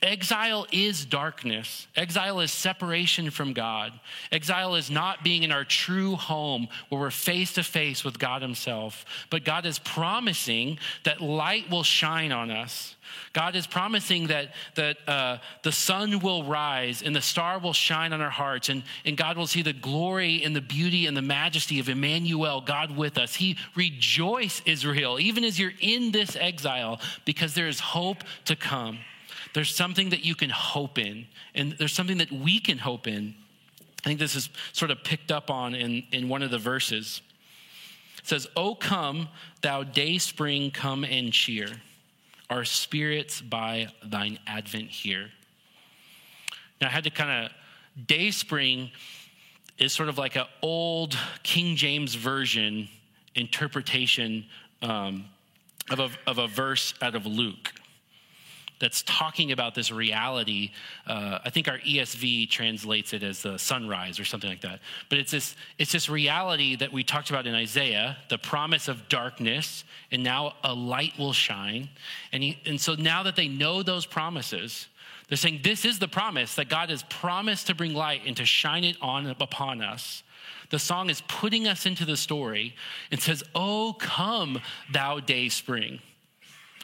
exile 0.01 0.65
is 0.71 1.06
darkness. 1.06 1.88
Exile 1.95 2.39
is 2.39 2.51
separation 2.51 3.30
from 3.30 3.53
God. 3.53 3.91
Exile 4.32 4.75
is 4.75 4.89
not 4.89 5.23
being 5.23 5.43
in 5.43 5.51
our 5.51 5.65
true 5.65 6.15
home 6.15 6.67
where 6.89 7.01
we're 7.01 7.12
face 7.12 7.53
to 7.53 7.63
face 7.63 8.03
with 8.03 8.19
God 8.19 8.41
Himself. 8.41 9.06
But 9.30 9.43
God 9.43 9.65
is 9.65 9.80
promising 9.80 10.80
that 11.03 11.21
light 11.21 11.69
will 11.69 11.84
shine 11.84 12.32
on 12.32 12.51
us. 12.51 12.95
God 13.34 13.56
is 13.56 13.65
promising 13.65 14.27
that, 14.27 14.53
that 14.75 14.97
uh, 15.08 15.38
the 15.63 15.71
sun 15.71 16.19
will 16.19 16.43
rise 16.43 17.01
and 17.01 17.15
the 17.15 17.21
star 17.21 17.60
will 17.60 17.73
shine 17.73 18.13
on 18.13 18.21
our 18.21 18.30
hearts, 18.30 18.69
and, 18.69 18.84
and 19.06 19.15
God 19.15 19.38
will 19.38 19.47
see 19.47 19.62
the 19.62 19.73
glory 19.73 20.43
and 20.43 20.56
the 20.56 20.62
beauty 20.62 21.06
and 21.06 21.15
the 21.15 21.21
majesty 21.21 21.80
of 21.80 21.89
Emmanuel, 21.89 22.62
God 22.62 22.95
with 22.95 23.17
us. 23.17 23.36
He 23.36 23.58
rejoice, 23.75 24.62
Israel, 24.65 25.19
even 25.19 25.43
as 25.43 25.60
you're 25.60 25.73
in 25.80 26.12
this 26.12 26.36
exile, 26.36 26.99
because 27.25 27.53
there 27.53 27.67
is 27.67 27.80
hope 27.80 28.23
to 28.45 28.56
come. 28.56 28.99
There's 29.53 29.73
something 29.73 30.10
that 30.10 30.23
you 30.25 30.36
can 30.36 30.49
hope 30.49 30.97
in, 30.97 31.25
and 31.55 31.73
there's 31.73 31.93
something 31.93 32.17
that 32.17 32.31
we 32.31 32.60
can 32.60 32.77
hope 32.77 33.07
in. 33.07 33.36
I 34.05 34.10
think 34.10 34.19
this 34.19 34.36
is 34.36 34.49
sort 34.73 34.91
of 34.91 35.03
picked 35.03 35.31
up 35.31 35.49
on 35.49 35.75
in, 35.75 36.03
in 36.12 36.29
one 36.29 36.43
of 36.43 36.51
the 36.51 36.57
verses. 36.57 37.21
It 38.19 38.27
says, 38.27 38.47
O 38.55 38.75
come, 38.75 39.29
thou 39.62 39.83
day 39.83 40.17
spring, 40.17 40.71
come 40.71 41.03
and 41.03 41.31
cheer 41.33 41.69
our 42.49 42.63
spirits 42.63 43.41
by 43.41 43.88
thine 44.05 44.39
advent 44.47 44.89
here. 44.89 45.29
Now, 46.79 46.88
I 46.88 46.91
had 46.91 47.03
to 47.03 47.10
kind 47.10 47.45
of, 47.45 47.51
day 48.07 48.31
spring 48.31 48.91
is 49.77 49.91
sort 49.91 50.10
of 50.10 50.17
like 50.17 50.36
an 50.36 50.45
old 50.62 51.17
King 51.43 51.75
James 51.75 52.15
Version 52.15 52.88
interpretation 53.36 54.45
um, 54.81 55.25
of 55.89 55.99
a, 55.99 56.10
of 56.25 56.38
a 56.38 56.47
verse 56.47 56.93
out 57.01 57.15
of 57.15 57.25
Luke 57.25 57.73
that's 58.79 59.03
talking 59.03 59.51
about 59.51 59.75
this 59.75 59.91
reality. 59.91 60.71
Uh, 61.05 61.39
I 61.43 61.49
think 61.49 61.67
our 61.67 61.79
ESV 61.79 62.49
translates 62.49 63.13
it 63.13 63.23
as 63.23 63.41
the 63.41 63.57
sunrise 63.57 64.19
or 64.19 64.25
something 64.25 64.49
like 64.49 64.61
that. 64.61 64.79
But 65.09 65.19
it's 65.19 65.31
this, 65.31 65.55
it's 65.77 65.91
this 65.91 66.09
reality 66.09 66.75
that 66.75 66.91
we 66.91 67.03
talked 67.03 67.29
about 67.29 67.47
in 67.47 67.55
Isaiah, 67.55 68.17
the 68.29 68.37
promise 68.37 68.87
of 68.87 69.09
darkness, 69.09 69.83
and 70.11 70.23
now 70.23 70.55
a 70.63 70.73
light 70.73 71.17
will 71.17 71.33
shine. 71.33 71.89
And, 72.31 72.43
he, 72.43 72.59
and 72.65 72.79
so 72.79 72.95
now 72.95 73.23
that 73.23 73.35
they 73.35 73.47
know 73.47 73.83
those 73.83 74.05
promises, 74.05 74.87
they're 75.27 75.37
saying 75.37 75.61
this 75.63 75.85
is 75.85 75.99
the 75.99 76.07
promise 76.07 76.55
that 76.55 76.69
God 76.69 76.89
has 76.89 77.03
promised 77.03 77.67
to 77.67 77.75
bring 77.75 77.93
light 77.93 78.21
and 78.25 78.37
to 78.37 78.45
shine 78.45 78.83
it 78.83 78.97
on 79.01 79.27
upon 79.39 79.81
us. 79.81 80.23
The 80.69 80.79
song 80.79 81.09
is 81.09 81.21
putting 81.27 81.67
us 81.67 81.85
into 81.85 82.05
the 82.05 82.17
story 82.17 82.75
and 83.11 83.21
says, 83.21 83.43
Oh, 83.55 83.95
come, 83.99 84.61
thou 84.91 85.19
day 85.19 85.49
spring. 85.49 85.99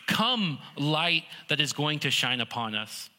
Come, 0.08 0.60
light 0.78 1.24
that 1.50 1.60
is 1.60 1.74
going 1.74 2.00
to 2.00 2.12
shine 2.12 2.42
upon 2.42 2.76
us. 2.76 3.10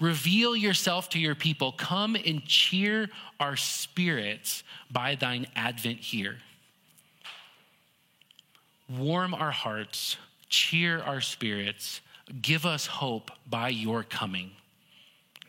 Reveal 0.00 0.56
yourself 0.56 1.08
to 1.10 1.18
your 1.18 1.34
people. 1.34 1.72
Come 1.72 2.16
and 2.16 2.44
cheer 2.44 3.08
our 3.38 3.56
spirits 3.56 4.64
by 4.90 5.14
thine 5.14 5.46
advent 5.54 5.98
here. 6.00 6.38
Warm 8.88 9.32
our 9.32 9.52
hearts, 9.52 10.16
cheer 10.48 11.00
our 11.00 11.20
spirits, 11.20 12.00
give 12.40 12.66
us 12.66 12.86
hope 12.86 13.30
by 13.48 13.68
your 13.68 14.02
coming, 14.02 14.50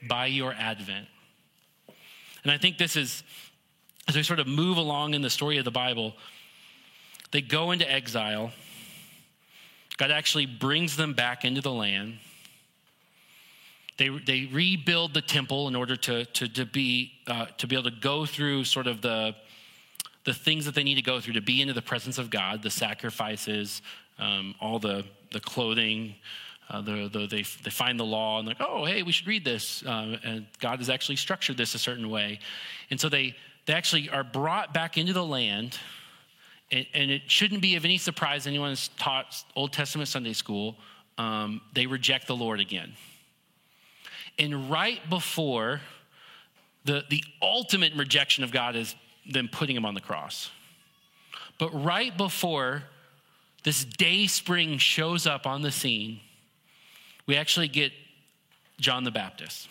by 0.08 0.27
your 0.27 0.53
advent. 0.53 1.08
And 2.43 2.51
I 2.51 2.58
think 2.58 2.77
this 2.77 2.95
is, 2.95 3.23
as 4.08 4.15
we 4.15 4.23
sort 4.23 4.39
of 4.39 4.47
move 4.47 4.77
along 4.77 5.13
in 5.13 5.21
the 5.21 5.29
story 5.29 5.58
of 5.58 5.65
the 5.65 5.71
Bible, 5.71 6.13
they 7.32 7.41
go 7.41 7.71
into 7.71 7.89
exile 7.91 8.51
God 9.97 10.12
actually 10.12 10.45
brings 10.45 10.95
them 10.95 11.13
back 11.13 11.45
into 11.45 11.62
the 11.62 11.71
land. 11.71 12.17
They, 13.97 14.10
they 14.10 14.49
rebuild 14.51 15.13
the 15.13 15.21
temple 15.21 15.67
in 15.67 15.75
order 15.75 15.95
to, 15.95 16.25
to, 16.25 16.47
to, 16.47 16.65
be, 16.65 17.12
uh, 17.27 17.45
to 17.58 17.67
be 17.67 17.75
able 17.75 17.91
to 17.91 17.97
go 17.97 18.25
through 18.25 18.63
sort 18.63 18.88
of 18.88 19.01
the, 19.01 19.36
the 20.25 20.34
things 20.34 20.65
that 20.65 20.73
they 20.73 20.84
need 20.84 20.95
to 20.95 21.03
go 21.03 21.19
through 21.19 21.34
to 21.34 21.41
be 21.41 21.62
into 21.62 21.73
the 21.73 21.82
presence 21.82 22.17
of 22.17 22.29
God, 22.29 22.63
the 22.63 22.71
sacrifices, 22.71 23.82
um, 24.17 24.56
all 24.60 24.79
the, 24.79 25.06
the 25.32 25.39
clothing. 25.39 26.15
Uh, 26.69 26.82
the, 26.82 27.10
the, 27.12 27.27
they, 27.27 27.43
they 27.63 27.69
find 27.69 27.99
the 27.99 28.06
law 28.06 28.39
and 28.39 28.47
like, 28.47 28.58
oh, 28.60 28.86
hey, 28.86 29.03
we 29.03 29.12
should 29.12 29.27
read 29.27 29.45
this. 29.45 29.84
Uh, 29.86 30.17
and 30.23 30.47
God 30.60 30.79
has 30.79 30.89
actually 30.89 31.17
structured 31.17 31.58
this 31.58 31.75
a 31.75 31.79
certain 31.79 32.10
way. 32.10 32.39
And 32.89 32.99
so 32.99 33.10
they, 33.10 33.36
they 33.65 33.73
actually 33.73 34.10
are 34.10 34.23
brought 34.23 34.73
back 34.73 34.97
into 34.97 35.13
the 35.13 35.25
land 35.25 35.77
and 36.93 37.12
it 37.12 37.29
shouldn't 37.29 37.62
be 37.62 37.75
of 37.75 37.86
any 37.86 37.97
surprise 37.97 38.47
anyone 38.47 38.69
who's 38.69 38.89
taught 38.99 39.43
Old 39.55 39.73
Testament 39.73 40.07
Sunday 40.07 40.33
school, 40.33 40.75
um, 41.17 41.62
they 41.73 41.86
reject 41.86 42.27
the 42.27 42.36
Lord 42.36 42.59
again. 42.59 42.93
And 44.39 44.69
right 44.69 44.99
before 45.09 45.81
the, 46.86 47.03
the 47.09 47.23
ultimate 47.41 47.93
rejection 47.95 48.43
of 48.43 48.51
God 48.51 48.75
is 48.75 48.95
them 49.29 49.49
putting 49.51 49.75
him 49.75 49.86
on 49.86 49.93
the 49.93 50.01
cross. 50.01 50.49
But 51.59 51.69
right 51.69 52.15
before 52.17 52.83
this 53.63 53.86
day 53.86 54.27
spring 54.27 54.77
shows 54.77 55.27
up 55.27 55.45
on 55.45 55.62
the 55.62 55.71
scene, 55.71 56.19
we 57.25 57.38
actually 57.38 57.67
get 57.67 57.93
John 58.79 59.03
the 59.03 59.12
Baptist. 59.12 59.69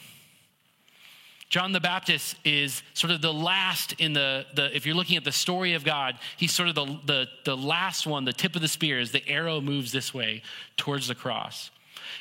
John 1.52 1.72
the 1.72 1.80
Baptist 1.80 2.36
is 2.46 2.82
sort 2.94 3.10
of 3.10 3.20
the 3.20 3.30
last 3.30 3.92
in 3.98 4.14
the, 4.14 4.46
the 4.54 4.74
if 4.74 4.86
you're 4.86 4.94
looking 4.94 5.18
at 5.18 5.24
the 5.24 5.30
story 5.30 5.74
of 5.74 5.84
God, 5.84 6.16
he's 6.38 6.50
sort 6.50 6.70
of 6.70 6.74
the, 6.74 6.86
the, 7.04 7.28
the 7.44 7.54
last 7.54 8.06
one, 8.06 8.24
the 8.24 8.32
tip 8.32 8.56
of 8.56 8.62
the 8.62 8.68
spear 8.68 8.98
as 8.98 9.12
the 9.12 9.22
arrow 9.28 9.60
moves 9.60 9.92
this 9.92 10.14
way 10.14 10.42
towards 10.78 11.08
the 11.08 11.14
cross. 11.14 11.70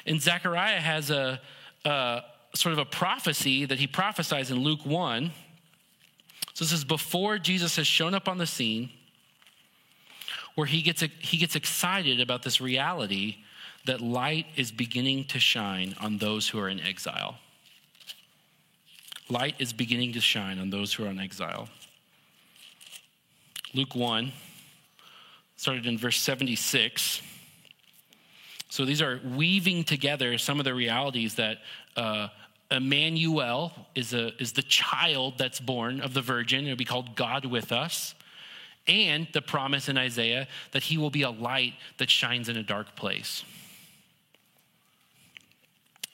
And 0.05 0.21
Zechariah 0.21 0.81
has 0.81 1.11
a, 1.11 1.39
a 1.85 2.23
sort 2.53 2.73
of 2.73 2.79
a 2.79 2.83
prophecy 2.83 3.63
that 3.63 3.79
he 3.79 3.87
prophesies 3.87 4.51
in 4.51 4.59
Luke 4.59 4.85
1. 4.85 5.31
So 6.53 6.65
this 6.65 6.73
is 6.73 6.83
before 6.83 7.37
Jesus 7.37 7.77
has 7.77 7.87
shown 7.87 8.13
up 8.13 8.27
on 8.27 8.37
the 8.37 8.45
scene, 8.45 8.89
where 10.55 10.67
he 10.67 10.81
gets, 10.81 11.05
he 11.19 11.37
gets 11.37 11.55
excited 11.55 12.19
about 12.19 12.43
this 12.43 12.59
reality 12.59 13.37
that 13.85 14.01
light 14.01 14.47
is 14.57 14.73
beginning 14.73 15.23
to 15.29 15.39
shine 15.39 15.95
on 16.01 16.17
those 16.17 16.49
who 16.49 16.59
are 16.59 16.67
in 16.67 16.81
exile. 16.81 17.37
Light 19.31 19.55
is 19.59 19.71
beginning 19.71 20.11
to 20.13 20.19
shine 20.19 20.59
on 20.59 20.71
those 20.71 20.93
who 20.93 21.05
are 21.05 21.07
in 21.07 21.17
exile. 21.17 21.69
Luke 23.73 23.95
1 23.95 24.33
started 25.55 25.85
in 25.85 25.97
verse 25.97 26.17
76. 26.17 27.21
So 28.67 28.83
these 28.83 29.01
are 29.01 29.21
weaving 29.23 29.85
together 29.85 30.37
some 30.37 30.59
of 30.59 30.65
the 30.65 30.73
realities 30.73 31.35
that 31.35 31.59
uh, 31.95 32.27
Emmanuel 32.69 33.71
is, 33.95 34.13
a, 34.13 34.35
is 34.41 34.51
the 34.51 34.63
child 34.63 35.37
that's 35.37 35.61
born 35.61 36.01
of 36.01 36.13
the 36.13 36.21
virgin. 36.21 36.65
It'll 36.65 36.75
be 36.75 36.83
called 36.83 37.15
God 37.15 37.45
with 37.45 37.71
us. 37.71 38.13
And 38.85 39.29
the 39.31 39.41
promise 39.41 39.87
in 39.87 39.97
Isaiah 39.97 40.49
that 40.71 40.83
he 40.83 40.97
will 40.97 41.09
be 41.09 41.21
a 41.21 41.29
light 41.29 41.75
that 41.99 42.09
shines 42.09 42.49
in 42.49 42.57
a 42.57 42.63
dark 42.63 42.97
place. 42.97 43.45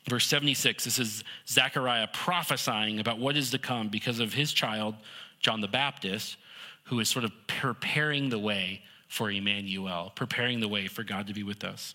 Verse 0.08 0.26
76, 0.28 0.86
this 0.86 1.00
is 1.00 1.24
Zechariah 1.48 2.08
prophesying 2.14 3.00
about 3.00 3.20
what 3.20 3.36
is 3.36 3.52
to 3.52 3.58
come 3.58 3.90
because 3.90 4.20
of 4.20 4.34
his 4.34 4.54
child, 4.54 4.96
John 5.42 5.60
the 5.60 5.68
Baptist, 5.68 6.38
who 6.86 7.00
is 7.02 7.10
sort 7.10 7.26
of 7.26 7.32
preparing 7.48 8.30
the 8.30 8.40
way 8.40 8.84
for 9.10 9.30
Emmanuel, 9.30 10.14
preparing 10.16 10.62
the 10.62 10.68
way 10.68 10.88
for 10.88 11.04
God 11.04 11.28
to 11.28 11.34
be 11.34 11.44
with 11.44 11.64
us. 11.66 11.94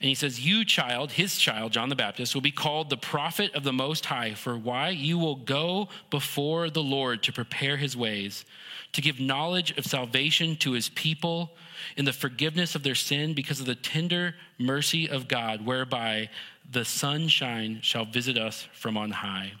And 0.00 0.08
he 0.08 0.14
says, 0.14 0.44
You, 0.44 0.64
child, 0.64 1.12
his 1.12 1.38
child, 1.38 1.72
John 1.72 1.88
the 1.88 1.94
Baptist, 1.94 2.34
will 2.34 2.42
be 2.42 2.50
called 2.50 2.88
the 2.90 2.96
prophet 2.96 3.54
of 3.54 3.62
the 3.62 3.72
Most 3.72 4.06
High. 4.06 4.34
For 4.34 4.58
why? 4.58 4.88
You 4.88 5.18
will 5.18 5.36
go 5.36 5.88
before 6.10 6.70
the 6.70 6.82
Lord 6.82 7.22
to 7.24 7.32
prepare 7.32 7.76
his 7.76 7.96
ways, 7.96 8.44
to 8.92 9.00
give 9.00 9.20
knowledge 9.20 9.76
of 9.78 9.84
salvation 9.84 10.56
to 10.56 10.72
his 10.72 10.88
people 10.88 11.52
in 11.96 12.04
the 12.04 12.12
forgiveness 12.12 12.74
of 12.74 12.82
their 12.82 12.94
sin 12.94 13.34
because 13.34 13.60
of 13.60 13.66
the 13.66 13.74
tender 13.74 14.34
mercy 14.58 15.08
of 15.08 15.28
God, 15.28 15.64
whereby 15.64 16.28
the 16.70 16.84
sunshine 16.84 17.80
shall 17.82 18.04
visit 18.04 18.38
us 18.38 18.66
from 18.72 18.96
on 18.96 19.10
high. 19.10 19.52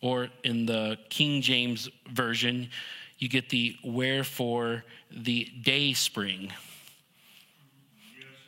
Or 0.00 0.28
in 0.44 0.66
the 0.66 0.98
King 1.08 1.42
James 1.42 1.88
Version, 2.08 2.70
you 3.18 3.28
get 3.28 3.48
the 3.48 3.76
wherefore 3.82 4.84
the 5.10 5.44
day 5.62 5.92
spring 5.94 6.52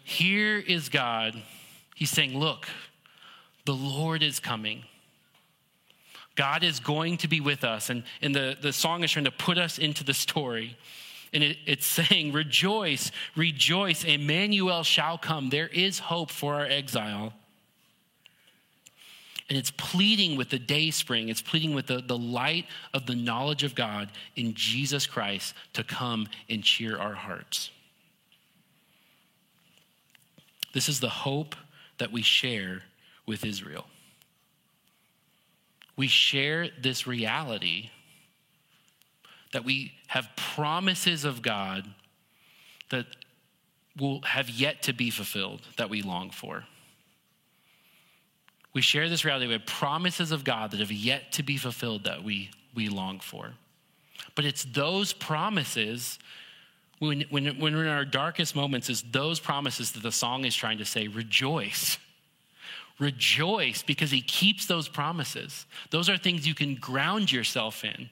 here 0.09 0.57
is 0.57 0.89
God. 0.89 1.35
He's 1.95 2.09
saying, 2.09 2.39
Look, 2.39 2.67
the 3.67 3.75
Lord 3.75 4.23
is 4.23 4.41
coming. 4.41 4.85
God 6.35 6.65
is 6.65 6.81
going 6.81 7.19
to 7.19 7.29
be 7.29 7.43
with 7.43 7.63
us. 7.63 7.91
And, 7.91 8.05
and 8.23 8.35
the, 8.35 8.57
the 8.59 8.73
song 8.73 9.05
is 9.05 9.11
trying 9.11 9.27
to 9.27 9.31
put 9.31 9.59
us 9.59 9.77
into 9.77 10.05
the 10.05 10.15
story. 10.15 10.79
And 11.33 11.43
it, 11.43 11.59
it's 11.67 11.87
saying, 12.09 12.33
Rejoice, 12.33 13.11
rejoice, 13.37 14.05
Emmanuel 14.05 14.83
shall 14.83 15.19
come. 15.19 15.51
There 15.51 15.69
is 15.69 15.99
hope 15.99 16.31
for 16.31 16.55
our 16.55 16.67
exile. 16.67 17.33
And 19.49 19.57
it's 19.57 19.71
pleading 19.71 20.37
with 20.37 20.51
the 20.51 20.59
day 20.59 20.91
spring, 20.91 21.31
it's 21.31 21.41
pleading 21.41 21.75
with 21.75 21.87
the, 21.87 22.03
the 22.03 22.19
light 22.19 22.67
of 22.93 23.07
the 23.07 23.15
knowledge 23.15 23.65
of 23.65 23.75
God 23.75 24.11
in 24.37 24.53
Jesus 24.55 25.07
Christ 25.07 25.55
to 25.73 25.83
come 25.83 26.29
and 26.51 26.63
cheer 26.63 26.99
our 26.99 27.15
hearts. 27.15 27.71
This 30.75 30.89
is 30.89 31.01
the 31.01 31.09
hope 31.09 31.57
that 31.97 32.13
we 32.13 32.21
share 32.21 32.83
with 33.27 33.45
Israel. 33.45 33.87
We 35.97 36.09
share 36.09 36.69
this 36.81 37.07
reality 37.07 37.91
that 39.53 39.65
we 39.65 39.93
have 40.09 40.29
promises 40.37 41.25
of 41.25 41.43
God 41.43 41.87
that 42.91 43.07
will 43.99 44.21
have 44.23 44.49
yet 44.49 44.83
to 44.83 44.93
be 44.93 45.11
fulfilled 45.11 45.63
that 45.77 45.91
we 45.91 46.03
long 46.03 46.31
for. 46.31 46.65
We 48.75 48.83
share 48.83 49.09
this 49.09 49.25
reality. 49.25 49.47
We 49.47 49.55
have 49.55 49.67
promises 49.67 50.31
of 50.31 50.45
God 50.45 50.71
that 50.71 50.81
have 50.81 50.93
yet 50.93 51.33
to 51.33 51.43
be 51.43 51.57
fulfilled 51.57 52.05
that 52.05 52.23
we, 52.23 52.51
we 52.75 52.89
long 52.89 53.19
for. 53.19 53.53
But 54.35 54.45
it's 54.45 54.65
those 54.65 55.13
promises 55.13 56.19
when, 56.99 57.25
when, 57.31 57.47
when 57.59 57.75
we're 57.75 57.85
in 57.85 57.89
our 57.89 58.05
darkest 58.05 58.57
moments, 58.57 58.91
is 58.91 59.03
those 59.03 59.39
promises 59.41 59.93
that 59.93 60.03
the 60.03 60.13
song 60.13 60.45
is 60.45 60.55
trying 60.55 60.79
to 60.79 60.85
say, 60.85 61.09
rejoice. 61.09 61.99
Rejoice 62.99 63.83
because 63.83 64.11
he 64.11 64.21
keeps 64.21 64.67
those 64.67 64.89
promises. 64.89 65.67
Those 65.91 66.09
are 66.09 66.17
things 66.17 66.47
you 66.47 66.55
can 66.55 66.75
ground 66.75 67.31
yourself 67.31 67.85
in. 67.85 68.11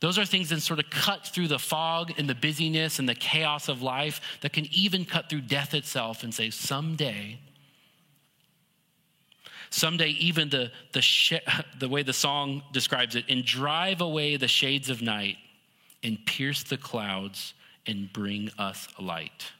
Those 0.00 0.18
are 0.18 0.24
things 0.24 0.48
that 0.48 0.60
sort 0.62 0.78
of 0.78 0.88
cut 0.88 1.26
through 1.26 1.48
the 1.48 1.58
fog 1.58 2.12
and 2.16 2.28
the 2.28 2.34
busyness 2.34 2.98
and 2.98 3.08
the 3.08 3.14
chaos 3.14 3.68
of 3.68 3.82
life 3.82 4.20
that 4.40 4.52
can 4.52 4.66
even 4.72 5.04
cut 5.04 5.28
through 5.28 5.42
death 5.42 5.74
itself 5.74 6.22
and 6.22 6.34
say, 6.34 6.48
someday, 6.48 7.38
someday, 9.68 10.08
even 10.08 10.48
the, 10.48 10.72
the, 10.92 11.02
sh- 11.02 11.34
the 11.78 11.88
way 11.88 12.02
the 12.02 12.14
song 12.14 12.62
describes 12.72 13.14
it, 13.14 13.26
and 13.28 13.44
drive 13.44 14.00
away 14.00 14.36
the 14.36 14.48
shades 14.48 14.88
of 14.88 15.02
night 15.02 15.36
and 16.02 16.18
pierce 16.24 16.62
the 16.62 16.78
clouds 16.78 17.52
and 17.86 18.10
bring 18.10 18.50
us 18.58 18.88
light. 18.98 19.52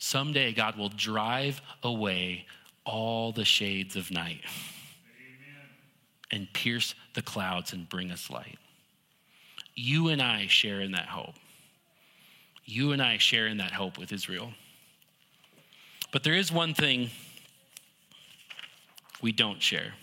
Someday 0.00 0.52
God 0.52 0.76
will 0.76 0.88
drive 0.88 1.60
away 1.84 2.46
all 2.84 3.30
the 3.30 3.44
shades 3.44 3.94
of 3.94 4.10
night. 4.10 4.40
And 6.30 6.52
pierce 6.52 6.94
the 7.14 7.22
clouds 7.22 7.72
and 7.72 7.88
bring 7.88 8.10
us 8.10 8.30
light. 8.30 8.58
You 9.74 10.08
and 10.08 10.20
I 10.20 10.46
share 10.46 10.80
in 10.80 10.92
that 10.92 11.06
hope. 11.06 11.34
You 12.64 12.92
and 12.92 13.00
I 13.00 13.18
share 13.18 13.46
in 13.46 13.58
that 13.58 13.72
hope 13.72 13.98
with 13.98 14.12
Israel. 14.12 14.52
But 16.12 16.22
there 16.22 16.34
is 16.34 16.52
one 16.52 16.74
thing 16.74 17.10
we 19.22 19.32
don't 19.32 19.62
share. 19.62 19.94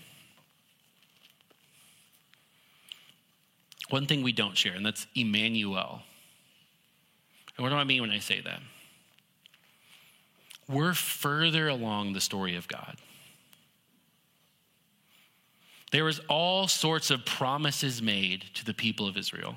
One 3.90 4.08
thing 4.08 4.24
we 4.24 4.32
don't 4.32 4.58
share, 4.58 4.74
and 4.74 4.86
that's 4.86 5.06
Emmanuel. 5.16 6.02
And 7.56 7.64
what 7.64 7.70
do 7.70 7.76
I 7.76 7.84
mean 7.84 8.02
when 8.02 8.12
I 8.12 8.20
say 8.20 8.42
that? 8.42 8.62
We're 10.68 10.94
further 10.94 11.68
along 11.68 12.14
the 12.14 12.22
story 12.22 12.56
of 12.56 12.68
God. 12.68 12.98
There 15.96 16.04
was 16.04 16.20
all 16.28 16.68
sorts 16.68 17.10
of 17.10 17.24
promises 17.24 18.02
made 18.02 18.44
to 18.56 18.66
the 18.66 18.74
people 18.74 19.08
of 19.08 19.16
Israel. 19.16 19.56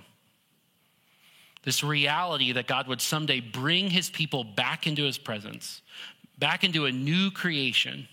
This 1.64 1.82
reality 1.82 2.52
that 2.52 2.68
God 2.68 2.86
would 2.86 3.00
someday 3.00 3.40
bring 3.40 3.90
his 3.90 4.08
people 4.08 4.44
back 4.44 4.86
into 4.86 5.02
his 5.02 5.18
presence, 5.18 5.82
back 6.38 6.62
into 6.62 6.84
a 6.84 6.92
new 6.92 7.32
creation. 7.32 8.06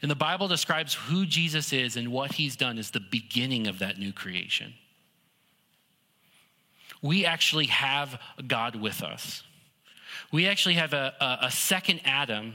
And 0.00 0.10
the 0.10 0.14
Bible 0.14 0.48
describes 0.48 0.94
who 0.94 1.26
Jesus 1.26 1.74
is 1.74 1.98
and 1.98 2.10
what 2.10 2.32
he's 2.32 2.56
done 2.56 2.78
as 2.78 2.90
the 2.90 3.00
beginning 3.00 3.66
of 3.66 3.80
that 3.80 3.98
new 3.98 4.14
creation. 4.14 4.72
We 7.02 7.26
actually 7.26 7.66
have 7.66 8.18
God 8.46 8.74
with 8.74 9.02
us. 9.02 9.42
We 10.32 10.46
actually 10.46 10.76
have 10.76 10.94
a, 10.94 11.12
a, 11.20 11.46
a 11.48 11.50
second 11.50 12.00
Adam 12.06 12.54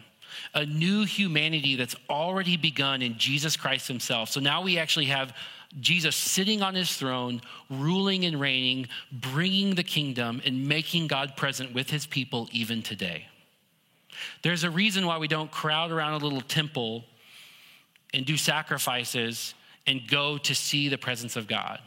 a 0.53 0.65
new 0.65 1.03
humanity 1.05 1.75
that's 1.75 1.95
already 2.09 2.57
begun 2.57 3.01
in 3.01 3.17
Jesus 3.17 3.57
Christ 3.57 3.87
himself. 3.87 4.29
So 4.29 4.39
now 4.39 4.61
we 4.61 4.77
actually 4.77 5.05
have 5.05 5.35
Jesus 5.79 6.15
sitting 6.15 6.61
on 6.61 6.75
his 6.75 6.93
throne, 6.95 7.41
ruling 7.69 8.25
and 8.25 8.39
reigning, 8.39 8.87
bringing 9.11 9.75
the 9.75 9.83
kingdom, 9.83 10.41
and 10.45 10.67
making 10.67 11.07
God 11.07 11.35
present 11.35 11.73
with 11.73 11.89
his 11.89 12.05
people 12.05 12.47
even 12.51 12.81
today. 12.81 13.27
There's 14.41 14.63
a 14.63 14.69
reason 14.69 15.05
why 15.05 15.17
we 15.17 15.27
don't 15.27 15.51
crowd 15.51 15.91
around 15.91 16.13
a 16.13 16.25
little 16.25 16.41
temple 16.41 17.05
and 18.13 18.25
do 18.25 18.37
sacrifices 18.37 19.53
and 19.85 20.07
go 20.07 20.37
to 20.37 20.55
see 20.55 20.89
the 20.89 20.97
presence 20.97 21.35
of 21.35 21.47
God. 21.47 21.79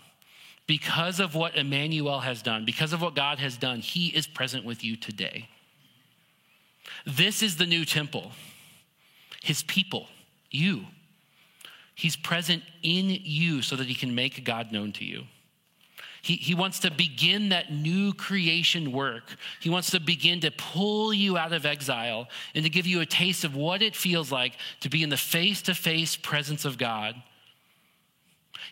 Because 0.67 1.19
of 1.19 1.35
what 1.35 1.57
Emmanuel 1.57 2.21
has 2.21 2.43
done, 2.43 2.65
because 2.65 2.93
of 2.93 3.03
what 3.03 3.15
God 3.15 3.39
has 3.39 3.57
done, 3.57 3.81
he 3.81 4.09
is 4.09 4.27
present 4.27 4.65
with 4.65 4.85
you 4.85 4.97
today. 4.97 5.49
This 7.07 7.43
is 7.43 7.57
the 7.57 7.67
new 7.67 7.85
temple, 7.85 8.33
his 9.43 9.63
people, 9.63 10.07
you. 10.51 10.87
He's 11.95 12.17
present 12.17 12.63
in 12.83 13.11
you 13.11 13.61
so 13.63 13.77
that 13.77 13.87
he 13.87 13.95
can 13.95 14.15
make 14.15 14.45
God 14.45 14.73
known 14.73 14.93
to 14.93 15.05
you. 15.05 15.25
He, 16.23 16.37
he 16.37 16.55
wants 16.55 16.81
to 16.81 16.91
begin 16.91 17.49
that 17.49 17.73
new 17.73 18.13
creation 18.13 18.93
work. 18.93 19.37
He 19.61 19.71
wants 19.71 19.91
to 19.91 20.01
begin 20.01 20.41
to 20.41 20.51
pull 20.51 21.15
you 21.15 21.39
out 21.39 21.53
of 21.53 21.65
exile 21.65 22.29
and 22.55 22.65
to 22.65 22.71
give 22.71 22.87
you 22.87 23.01
a 23.01 23.07
taste 23.07 23.45
of 23.45 23.57
what 23.57 23.81
it 23.81 23.97
feels 23.97 24.31
like 24.31 24.57
to 24.81 24.91
be 24.91 25.03
in 25.03 25.09
the 25.09 25.17
face 25.17 25.63
to 25.63 25.75
face 25.75 26.17
presence 26.17 26.65
of 26.65 26.77
God. 26.77 27.15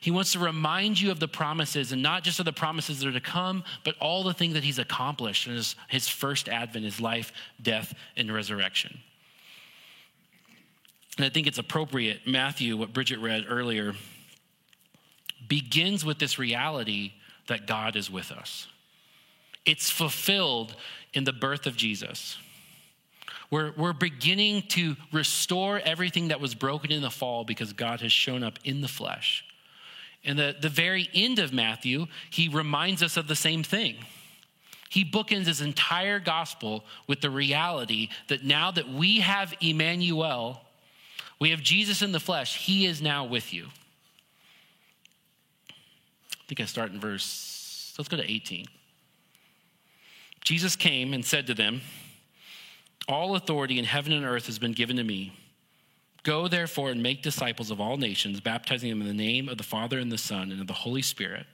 He 0.00 0.10
wants 0.10 0.32
to 0.32 0.38
remind 0.38 1.00
you 1.00 1.10
of 1.10 1.20
the 1.20 1.28
promises, 1.28 1.92
and 1.92 2.02
not 2.02 2.22
just 2.22 2.38
of 2.38 2.44
the 2.44 2.52
promises 2.52 3.00
that 3.00 3.08
are 3.08 3.12
to 3.12 3.20
come, 3.20 3.64
but 3.84 3.96
all 4.00 4.22
the 4.22 4.34
things 4.34 4.54
that 4.54 4.64
He's 4.64 4.78
accomplished 4.78 5.46
in 5.46 5.54
His, 5.54 5.76
his 5.88 6.08
first 6.08 6.48
advent, 6.48 6.84
His 6.84 7.00
life, 7.00 7.32
death, 7.60 7.94
and 8.16 8.32
resurrection. 8.32 8.98
And 11.16 11.26
I 11.26 11.30
think 11.30 11.46
it's 11.46 11.58
appropriate, 11.58 12.20
Matthew, 12.26 12.76
what 12.76 12.92
Bridget 12.92 13.18
read 13.18 13.46
earlier, 13.48 13.94
begins 15.48 16.04
with 16.04 16.18
this 16.18 16.38
reality 16.38 17.12
that 17.48 17.66
God 17.66 17.96
is 17.96 18.10
with 18.10 18.30
us. 18.30 18.68
It's 19.66 19.90
fulfilled 19.90 20.76
in 21.12 21.24
the 21.24 21.32
birth 21.32 21.66
of 21.66 21.76
Jesus. 21.76 22.38
We're, 23.50 23.72
we're 23.76 23.94
beginning 23.94 24.62
to 24.68 24.96
restore 25.12 25.80
everything 25.80 26.28
that 26.28 26.40
was 26.40 26.54
broken 26.54 26.92
in 26.92 27.02
the 27.02 27.10
fall 27.10 27.44
because 27.44 27.72
God 27.72 28.00
has 28.00 28.12
shown 28.12 28.42
up 28.42 28.58
in 28.62 28.80
the 28.80 28.88
flesh. 28.88 29.44
And 30.24 30.38
the, 30.38 30.56
the 30.60 30.68
very 30.68 31.08
end 31.14 31.38
of 31.38 31.52
Matthew, 31.52 32.06
he 32.30 32.48
reminds 32.48 33.02
us 33.02 33.16
of 33.16 33.28
the 33.28 33.36
same 33.36 33.62
thing. 33.62 33.96
He 34.90 35.04
bookends 35.04 35.46
his 35.46 35.60
entire 35.60 36.18
gospel 36.18 36.84
with 37.06 37.20
the 37.20 37.30
reality 37.30 38.08
that 38.28 38.44
now 38.44 38.70
that 38.70 38.88
we 38.88 39.20
have 39.20 39.54
Emmanuel, 39.60 40.62
we 41.38 41.50
have 41.50 41.60
Jesus 41.62 42.02
in 42.02 42.12
the 42.12 42.20
flesh, 42.20 42.56
he 42.56 42.86
is 42.86 43.02
now 43.02 43.24
with 43.24 43.52
you. 43.52 43.66
I 45.68 46.44
think 46.48 46.60
I 46.60 46.64
start 46.64 46.90
in 46.90 47.00
verse, 47.00 47.94
let's 47.98 48.08
go 48.08 48.16
to 48.16 48.30
18. 48.30 48.66
Jesus 50.42 50.76
came 50.76 51.12
and 51.12 51.24
said 51.24 51.46
to 51.48 51.54
them, 51.54 51.82
All 53.06 53.36
authority 53.36 53.78
in 53.78 53.84
heaven 53.84 54.14
and 54.14 54.24
earth 54.24 54.46
has 54.46 54.58
been 54.58 54.72
given 54.72 54.96
to 54.96 55.04
me. 55.04 55.34
Go 56.22 56.48
therefore 56.48 56.90
and 56.90 57.02
make 57.02 57.22
disciples 57.22 57.70
of 57.70 57.80
all 57.80 57.96
nations, 57.96 58.40
baptizing 58.40 58.90
them 58.90 59.00
in 59.00 59.08
the 59.08 59.14
name 59.14 59.48
of 59.48 59.56
the 59.58 59.64
Father 59.64 59.98
and 59.98 60.10
the 60.10 60.18
Son 60.18 60.50
and 60.50 60.60
of 60.60 60.66
the 60.66 60.72
Holy 60.72 61.02
Spirit, 61.02 61.46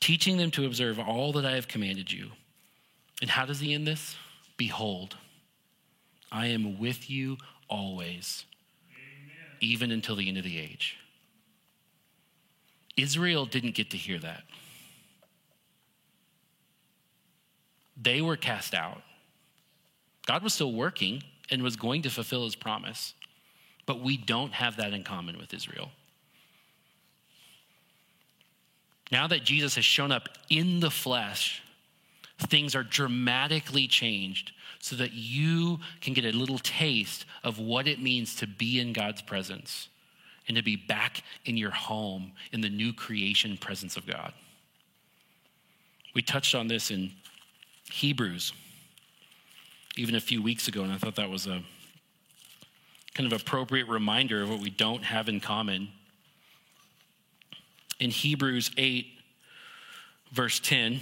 teaching 0.00 0.36
them 0.36 0.50
to 0.52 0.66
observe 0.66 0.98
all 0.98 1.32
that 1.32 1.46
I 1.46 1.54
have 1.54 1.68
commanded 1.68 2.10
you. 2.10 2.30
And 3.20 3.30
how 3.30 3.46
does 3.46 3.60
he 3.60 3.72
end 3.74 3.86
this? 3.86 4.16
Behold, 4.56 5.16
I 6.30 6.46
am 6.48 6.78
with 6.78 7.08
you 7.08 7.38
always 7.68 8.44
even 9.60 9.90
until 9.90 10.16
the 10.16 10.28
end 10.28 10.38
of 10.38 10.44
the 10.44 10.58
age. 10.58 10.96
Israel 12.96 13.46
didn't 13.46 13.74
get 13.74 13.90
to 13.90 13.96
hear 13.96 14.18
that. 14.18 14.42
They 18.00 18.20
were 18.20 18.36
cast 18.36 18.74
out. 18.74 19.02
God 20.26 20.42
was 20.42 20.54
still 20.54 20.72
working 20.72 21.22
and 21.50 21.62
was 21.62 21.76
going 21.76 22.02
to 22.02 22.10
fulfill 22.10 22.44
his 22.44 22.54
promise, 22.54 23.14
but 23.88 24.00
we 24.00 24.18
don't 24.18 24.52
have 24.52 24.76
that 24.76 24.92
in 24.92 25.02
common 25.02 25.38
with 25.38 25.54
Israel. 25.54 25.88
Now 29.10 29.26
that 29.28 29.42
Jesus 29.42 29.76
has 29.76 29.84
shown 29.86 30.12
up 30.12 30.28
in 30.50 30.80
the 30.80 30.90
flesh, 30.90 31.62
things 32.36 32.74
are 32.74 32.82
dramatically 32.82 33.88
changed 33.88 34.52
so 34.78 34.94
that 34.96 35.12
you 35.14 35.80
can 36.02 36.12
get 36.12 36.26
a 36.26 36.36
little 36.36 36.58
taste 36.58 37.24
of 37.42 37.58
what 37.58 37.88
it 37.88 37.98
means 37.98 38.36
to 38.36 38.46
be 38.46 38.78
in 38.78 38.92
God's 38.92 39.22
presence 39.22 39.88
and 40.46 40.56
to 40.58 40.62
be 40.62 40.76
back 40.76 41.22
in 41.46 41.56
your 41.56 41.70
home 41.70 42.32
in 42.52 42.60
the 42.60 42.68
new 42.68 42.92
creation 42.92 43.56
presence 43.56 43.96
of 43.96 44.06
God. 44.06 44.34
We 46.14 46.20
touched 46.20 46.54
on 46.54 46.68
this 46.68 46.90
in 46.90 47.12
Hebrews 47.90 48.52
even 49.96 50.14
a 50.14 50.20
few 50.20 50.42
weeks 50.42 50.68
ago, 50.68 50.82
and 50.82 50.92
I 50.92 50.98
thought 50.98 51.16
that 51.16 51.30
was 51.30 51.46
a 51.46 51.62
kind 53.18 53.32
of 53.32 53.40
appropriate 53.40 53.88
reminder 53.88 54.42
of 54.44 54.48
what 54.48 54.60
we 54.60 54.70
don't 54.70 55.02
have 55.02 55.28
in 55.28 55.40
common. 55.40 55.88
In 57.98 58.10
Hebrews 58.10 58.70
8, 58.78 59.08
verse 60.30 60.60
10, 60.60 61.00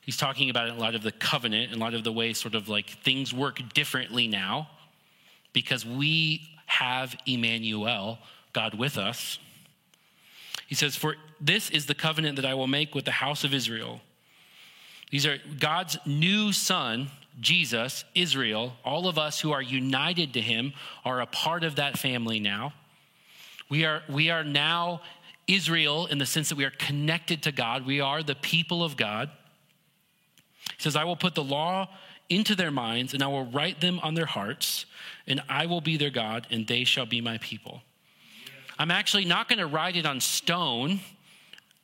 He's 0.00 0.16
talking 0.16 0.50
about 0.50 0.68
a 0.68 0.74
lot 0.74 0.96
of 0.96 1.04
the 1.04 1.12
covenant, 1.12 1.70
and 1.70 1.80
a 1.80 1.84
lot 1.84 1.94
of 1.94 2.02
the 2.02 2.10
way 2.10 2.32
sort 2.32 2.56
of 2.56 2.68
like 2.68 2.90
things 3.04 3.32
work 3.32 3.60
differently 3.72 4.26
now 4.26 4.68
because 5.52 5.86
we 5.86 6.42
have 6.66 7.14
Emmanuel, 7.24 8.18
God 8.52 8.74
with 8.74 8.98
us. 8.98 9.38
He 10.66 10.74
says, 10.74 10.96
For 10.96 11.14
this 11.40 11.70
is 11.70 11.86
the 11.86 11.94
covenant 11.94 12.34
that 12.34 12.44
I 12.44 12.54
will 12.54 12.66
make 12.66 12.96
with 12.96 13.04
the 13.04 13.12
house 13.12 13.44
of 13.44 13.54
Israel. 13.54 14.00
These 15.12 15.24
are 15.24 15.38
God's 15.60 15.96
new 16.04 16.50
son, 16.50 17.12
Jesus, 17.40 18.04
Israel. 18.14 18.74
All 18.84 19.08
of 19.08 19.18
us 19.18 19.40
who 19.40 19.52
are 19.52 19.62
united 19.62 20.34
to 20.34 20.40
him 20.40 20.72
are 21.04 21.20
a 21.20 21.26
part 21.26 21.64
of 21.64 21.76
that 21.76 21.98
family 21.98 22.40
now. 22.40 22.72
We 23.68 23.84
are, 23.84 24.02
we 24.08 24.30
are 24.30 24.44
now 24.44 25.00
Israel 25.48 26.06
in 26.06 26.18
the 26.18 26.26
sense 26.26 26.50
that 26.50 26.58
we 26.58 26.64
are 26.64 26.70
connected 26.70 27.42
to 27.44 27.52
God. 27.52 27.86
We 27.86 28.00
are 28.00 28.22
the 28.22 28.34
people 28.34 28.84
of 28.84 28.96
God. 28.96 29.30
He 30.76 30.82
says, 30.82 30.96
I 30.96 31.04
will 31.04 31.16
put 31.16 31.34
the 31.34 31.44
law 31.44 31.88
into 32.28 32.54
their 32.54 32.70
minds, 32.70 33.14
and 33.14 33.22
I 33.22 33.26
will 33.26 33.44
write 33.44 33.80
them 33.80 33.98
on 34.02 34.14
their 34.14 34.26
hearts, 34.26 34.86
and 35.26 35.42
I 35.48 35.66
will 35.66 35.80
be 35.80 35.96
their 35.96 36.10
God, 36.10 36.46
and 36.50 36.66
they 36.66 36.84
shall 36.84 37.06
be 37.06 37.20
my 37.20 37.38
people. 37.38 37.82
I'm 38.78 38.90
actually 38.90 39.24
not 39.24 39.48
going 39.48 39.58
to 39.58 39.66
write 39.66 39.96
it 39.96 40.06
on 40.06 40.20
stone 40.20 41.00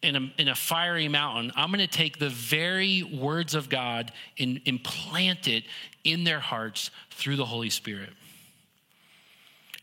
in 0.02 0.16
a, 0.16 0.32
in 0.38 0.48
a 0.48 0.54
fiery 0.54 1.08
mountain. 1.08 1.52
I'm 1.56 1.70
going 1.70 1.80
to 1.80 1.86
take 1.86 2.18
the 2.18 2.28
very 2.28 3.02
words 3.02 3.54
of 3.54 3.68
God 3.68 4.12
and 4.38 4.60
implant 4.64 5.48
it 5.48 5.64
in 6.04 6.24
their 6.24 6.40
hearts 6.40 6.90
through 7.10 7.36
the 7.36 7.44
Holy 7.44 7.70
Spirit. 7.70 8.10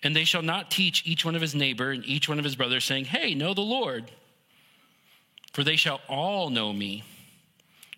And 0.03 0.15
they 0.15 0.23
shall 0.23 0.41
not 0.41 0.71
teach 0.71 1.03
each 1.05 1.25
one 1.25 1.35
of 1.35 1.41
his 1.41 1.55
neighbor 1.55 1.91
and 1.91 2.05
each 2.05 2.29
one 2.29 2.37
of 2.37 2.45
his 2.45 2.55
brothers, 2.55 2.85
saying, 2.85 3.05
Hey, 3.05 3.33
know 3.33 3.53
the 3.53 3.61
Lord. 3.61 4.11
For 5.53 5.63
they 5.63 5.75
shall 5.77 6.01
all 6.07 6.49
know 6.49 6.73
me 6.73 7.03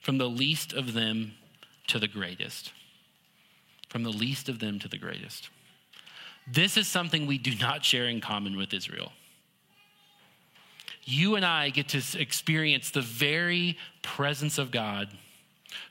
from 0.02 0.18
the 0.18 0.30
least 0.30 0.74
of 0.74 0.94
them 0.94 1.34
to 1.88 2.00
the 2.00 2.08
greatest, 2.08 2.72
from 3.90 4.04
the 4.04 4.10
least 4.10 4.48
of 4.48 4.60
them 4.60 4.80
to 4.80 4.88
the 4.88 4.98
greatest. 4.98 5.50
This 6.50 6.78
is 6.78 6.88
something 6.88 7.28
we 7.28 7.38
do 7.38 7.56
not 7.56 7.84
share 7.84 8.06
in 8.06 8.22
common 8.22 8.56
with 8.56 8.74
Israel. 8.74 9.12
You 11.10 11.36
and 11.36 11.46
I 11.46 11.70
get 11.70 11.88
to 11.90 12.20
experience 12.20 12.92
the 12.92 13.02
very 13.02 13.78
presence 14.02 14.58
of 14.58 14.72
God 14.72 15.08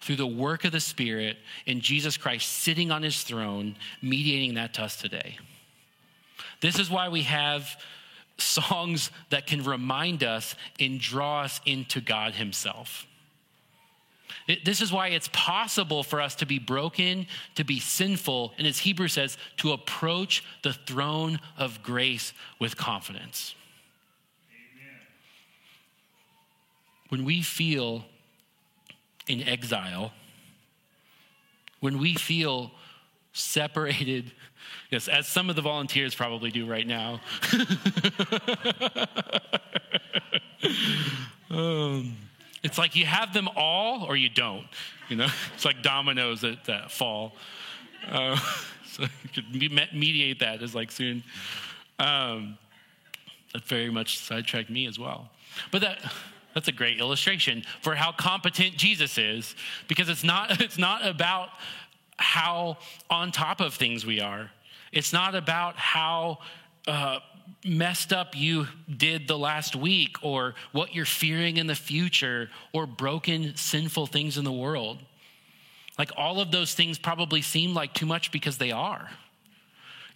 through 0.02 0.16
the 0.16 0.26
work 0.26 0.64
of 0.64 0.72
the 0.72 0.80
Spirit 0.80 1.38
in 1.64 1.80
Jesus 1.80 2.18
Christ 2.18 2.46
sitting 2.50 2.90
on 2.90 3.02
his 3.02 3.22
throne, 3.22 3.76
mediating 4.02 4.54
that 4.54 4.74
to 4.74 4.82
us 4.82 4.96
today. 5.00 5.38
This 6.60 6.78
is 6.78 6.90
why 6.90 7.08
we 7.08 7.22
have 7.22 7.80
songs 8.36 9.10
that 9.30 9.46
can 9.46 9.64
remind 9.64 10.22
us 10.22 10.54
and 10.78 11.00
draw 11.00 11.42
us 11.42 11.62
into 11.64 12.02
God 12.02 12.34
himself. 12.34 13.06
This 14.66 14.82
is 14.82 14.92
why 14.92 15.08
it's 15.08 15.30
possible 15.32 16.02
for 16.02 16.20
us 16.20 16.34
to 16.36 16.46
be 16.46 16.58
broken, 16.58 17.26
to 17.54 17.64
be 17.64 17.80
sinful, 17.80 18.52
and 18.58 18.66
as 18.66 18.78
Hebrew 18.78 19.08
says, 19.08 19.38
to 19.56 19.72
approach 19.72 20.44
the 20.62 20.74
throne 20.74 21.40
of 21.56 21.82
grace 21.82 22.34
with 22.60 22.76
confidence. 22.76 23.54
Amen. 24.50 25.00
When 27.09 27.24
we 27.24 27.42
feel 27.42 28.04
in 29.26 29.42
exile, 29.42 30.12
when 31.80 31.98
we 31.98 32.14
feel 32.14 32.70
separated, 33.32 34.32
yes, 34.90 35.09
as 35.09 35.26
some 35.26 35.50
of 35.50 35.57
the 35.57 35.62
volunteers 35.62 36.14
probably 36.14 36.50
do 36.50 36.66
right 36.66 36.86
now. 36.86 37.20
um, 41.50 42.16
it's 42.62 42.78
like 42.78 42.96
you 42.96 43.07
have 43.07 43.32
them 43.32 43.48
all 43.57 44.04
or 44.04 44.16
you 44.16 44.28
don't. 44.28 44.66
You 45.09 45.16
know, 45.16 45.28
it's 45.54 45.64
like 45.64 45.82
dominoes 45.82 46.40
that, 46.40 46.64
that 46.64 46.90
fall. 46.90 47.34
Uh, 48.11 48.36
so 48.90 49.04
you 49.22 49.28
could 49.42 49.92
mediate 49.92 50.40
that 50.40 50.62
as 50.62 50.74
like 50.74 50.90
soon. 50.90 51.22
Um, 51.98 52.59
that 53.52 53.64
very 53.64 53.90
much 53.90 54.18
sidetracked 54.18 54.70
me 54.70 54.86
as 54.86 54.98
well. 54.98 55.30
But 55.70 55.82
that 55.82 55.98
that's 56.57 56.68
a 56.68 56.72
great 56.72 57.00
illustration 57.00 57.62
for 57.82 57.94
how 57.94 58.12
competent 58.12 58.78
Jesus 58.78 59.18
is, 59.18 59.54
because 59.88 60.09
it's 60.09 60.24
not 60.24 60.59
it's 60.62 60.78
not 60.78 61.07
about 61.07 61.50
how 62.16 62.78
on 63.11 63.30
top 63.30 63.61
of 63.61 63.74
things 63.74 64.07
we 64.07 64.22
are. 64.22 64.50
It's 64.90 65.12
not 65.12 65.34
about 65.34 65.76
how 65.76 66.38
uh, 66.88 67.18
messed 67.62 68.11
up 68.11 68.34
you 68.34 68.68
did 68.96 69.28
the 69.28 69.36
last 69.36 69.76
week 69.76 70.16
or 70.22 70.54
what 70.72 70.94
you're 70.94 71.04
fearing 71.04 71.59
in 71.59 71.66
the 71.66 71.74
future 71.74 72.48
or 72.72 72.86
broken, 72.86 73.54
sinful 73.57 74.07
things 74.07 74.38
in 74.38 74.44
the 74.44 74.52
world. 74.52 74.96
Like 75.98 76.11
all 76.16 76.40
of 76.40 76.52
those 76.52 76.72
things 76.72 76.96
probably 76.96 77.42
seem 77.42 77.74
like 77.74 77.92
too 77.92 78.07
much 78.07 78.32
because 78.32 78.57
they 78.57 78.72
are. 78.72 79.11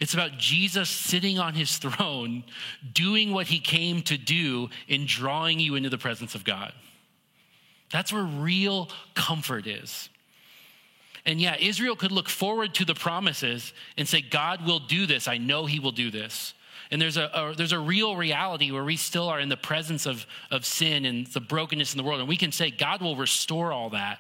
It's 0.00 0.14
about 0.14 0.38
Jesus 0.38 0.88
sitting 0.88 1.38
on 1.38 1.54
his 1.54 1.76
throne, 1.76 2.44
doing 2.92 3.32
what 3.32 3.46
he 3.46 3.60
came 3.60 4.00
to 4.02 4.16
do 4.16 4.70
in 4.88 5.04
drawing 5.06 5.60
you 5.60 5.74
into 5.74 5.90
the 5.90 5.98
presence 5.98 6.34
of 6.34 6.42
God. 6.42 6.72
That's 7.92 8.12
where 8.12 8.24
real 8.24 8.88
comfort 9.14 9.66
is. 9.66 10.08
And 11.26 11.38
yeah, 11.38 11.56
Israel 11.60 11.96
could 11.96 12.12
look 12.12 12.30
forward 12.30 12.74
to 12.74 12.86
the 12.86 12.94
promises 12.94 13.74
and 13.98 14.08
say, 14.08 14.22
God 14.22 14.64
will 14.64 14.78
do 14.78 15.04
this. 15.04 15.28
I 15.28 15.36
know 15.36 15.66
he 15.66 15.78
will 15.78 15.92
do 15.92 16.10
this. 16.10 16.54
And 16.90 17.00
there's 17.00 17.18
a, 17.18 17.30
a, 17.34 17.54
there's 17.54 17.72
a 17.72 17.78
real 17.78 18.16
reality 18.16 18.70
where 18.72 18.82
we 18.82 18.96
still 18.96 19.28
are 19.28 19.38
in 19.38 19.48
the 19.48 19.56
presence 19.56 20.06
of, 20.06 20.26
of 20.50 20.64
sin 20.64 21.04
and 21.04 21.26
the 21.28 21.40
brokenness 21.40 21.92
in 21.92 21.98
the 21.98 22.04
world. 22.04 22.20
And 22.20 22.28
we 22.28 22.36
can 22.36 22.52
say, 22.52 22.70
God 22.70 23.02
will 23.02 23.16
restore 23.16 23.70
all 23.70 23.90
that. 23.90 24.18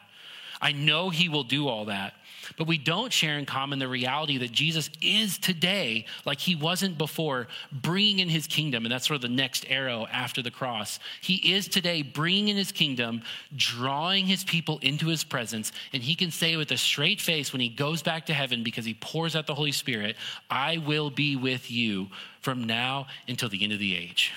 I 0.60 0.72
know 0.72 1.08
He 1.08 1.28
will 1.28 1.42
do 1.42 1.68
all 1.68 1.86
that. 1.86 2.14
But 2.56 2.66
we 2.66 2.78
don't 2.78 3.12
share 3.12 3.38
in 3.38 3.46
common 3.46 3.78
the 3.78 3.88
reality 3.88 4.38
that 4.38 4.52
Jesus 4.52 4.90
is 5.00 5.38
today, 5.38 6.06
like 6.24 6.40
he 6.40 6.54
wasn't 6.54 6.98
before, 6.98 7.48
bringing 7.72 8.18
in 8.18 8.28
his 8.28 8.46
kingdom. 8.46 8.84
And 8.84 8.92
that's 8.92 9.06
sort 9.06 9.16
of 9.16 9.22
the 9.22 9.28
next 9.28 9.66
arrow 9.68 10.06
after 10.10 10.42
the 10.42 10.50
cross. 10.50 10.98
He 11.20 11.54
is 11.54 11.68
today 11.68 12.02
bringing 12.02 12.48
in 12.48 12.56
his 12.56 12.72
kingdom, 12.72 13.22
drawing 13.56 14.26
his 14.26 14.44
people 14.44 14.78
into 14.82 15.06
his 15.06 15.24
presence. 15.24 15.72
And 15.92 16.02
he 16.02 16.14
can 16.14 16.30
say 16.30 16.56
with 16.56 16.70
a 16.72 16.76
straight 16.76 17.20
face 17.20 17.52
when 17.52 17.60
he 17.60 17.68
goes 17.68 18.02
back 18.02 18.26
to 18.26 18.34
heaven 18.34 18.62
because 18.62 18.84
he 18.84 18.94
pours 18.94 19.36
out 19.36 19.46
the 19.46 19.54
Holy 19.54 19.72
Spirit, 19.72 20.16
I 20.48 20.78
will 20.78 21.10
be 21.10 21.36
with 21.36 21.70
you 21.70 22.08
from 22.40 22.64
now 22.64 23.06
until 23.28 23.48
the 23.48 23.62
end 23.62 23.72
of 23.72 23.78
the 23.78 23.96
age. 23.96 24.32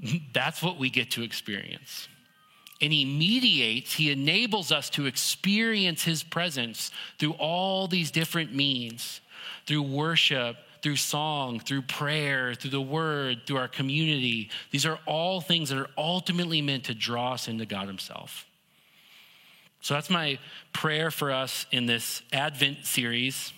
That's 0.32 0.62
what 0.62 0.78
we 0.78 0.90
get 0.90 1.12
to 1.12 1.22
experience 1.22 2.08
and 2.80 2.92
he 2.92 3.04
mediates, 3.04 3.94
he 3.94 4.10
enables 4.10 4.72
us 4.72 4.90
to 4.90 5.06
experience 5.06 6.02
his 6.02 6.22
presence 6.22 6.90
through 7.18 7.32
all 7.32 7.86
these 7.86 8.10
different 8.10 8.54
means 8.54 9.20
through 9.66 9.82
worship, 9.82 10.56
through 10.82 10.96
song, 10.96 11.60
through 11.60 11.82
prayer, 11.82 12.54
through 12.54 12.70
the 12.70 12.80
word, 12.80 13.42
through 13.46 13.56
our 13.56 13.68
community. 13.68 14.50
These 14.70 14.86
are 14.86 14.98
all 15.06 15.40
things 15.40 15.70
that 15.70 15.78
are 15.78 15.90
ultimately 15.96 16.60
meant 16.60 16.84
to 16.84 16.94
draw 16.94 17.32
us 17.32 17.48
into 17.48 17.64
God 17.64 17.86
himself. 17.86 18.46
So 19.80 19.94
that's 19.94 20.10
my 20.10 20.38
prayer 20.72 21.10
for 21.10 21.30
us 21.30 21.66
in 21.70 21.86
this 21.86 22.22
Advent 22.32 22.86
series. 22.86 23.52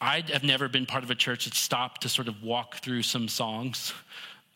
I 0.00 0.22
have 0.32 0.44
never 0.44 0.68
been 0.68 0.86
part 0.86 1.04
of 1.04 1.10
a 1.10 1.14
church 1.14 1.44
that 1.44 1.54
stopped 1.54 2.02
to 2.02 2.08
sort 2.08 2.28
of 2.28 2.42
walk 2.42 2.76
through 2.76 3.02
some 3.02 3.28
songs. 3.28 3.92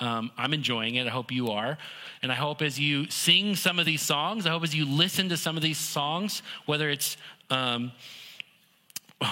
Um, 0.00 0.30
I'm 0.36 0.54
enjoying 0.54 0.94
it. 0.94 1.06
I 1.06 1.10
hope 1.10 1.32
you 1.32 1.50
are. 1.50 1.76
And 2.22 2.30
I 2.30 2.36
hope 2.36 2.62
as 2.62 2.78
you 2.78 3.10
sing 3.10 3.56
some 3.56 3.78
of 3.78 3.86
these 3.86 4.02
songs, 4.02 4.46
I 4.46 4.50
hope 4.50 4.62
as 4.62 4.74
you 4.74 4.84
listen 4.84 5.28
to 5.30 5.36
some 5.36 5.56
of 5.56 5.62
these 5.62 5.78
songs, 5.78 6.42
whether 6.66 6.88
it's 6.88 7.16
um, 7.50 7.92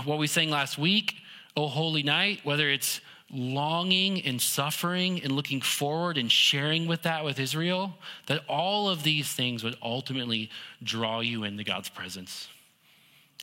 what 0.04 0.18
we 0.18 0.26
sang 0.26 0.50
last 0.50 0.78
week, 0.78 1.14
Oh 1.56 1.68
Holy 1.68 2.02
Night, 2.02 2.40
whether 2.44 2.68
it's 2.68 3.00
longing 3.30 4.24
and 4.24 4.40
suffering 4.40 5.20
and 5.22 5.32
looking 5.32 5.60
forward 5.60 6.16
and 6.16 6.30
sharing 6.30 6.86
with 6.86 7.02
that 7.02 7.24
with 7.24 7.40
Israel, 7.40 7.94
that 8.26 8.42
all 8.48 8.88
of 8.88 9.02
these 9.02 9.32
things 9.32 9.64
would 9.64 9.76
ultimately 9.82 10.50
draw 10.82 11.20
you 11.20 11.44
into 11.44 11.64
God's 11.64 11.88
presence 11.88 12.48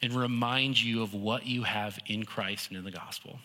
and 0.01 0.13
remind 0.13 0.81
you 0.81 1.01
of 1.01 1.13
what 1.13 1.45
you 1.45 1.63
have 1.63 1.99
in 2.07 2.25
Christ 2.25 2.69
and 2.69 2.77
in 2.77 2.83
the 2.83 2.91
gospel. 2.91 3.39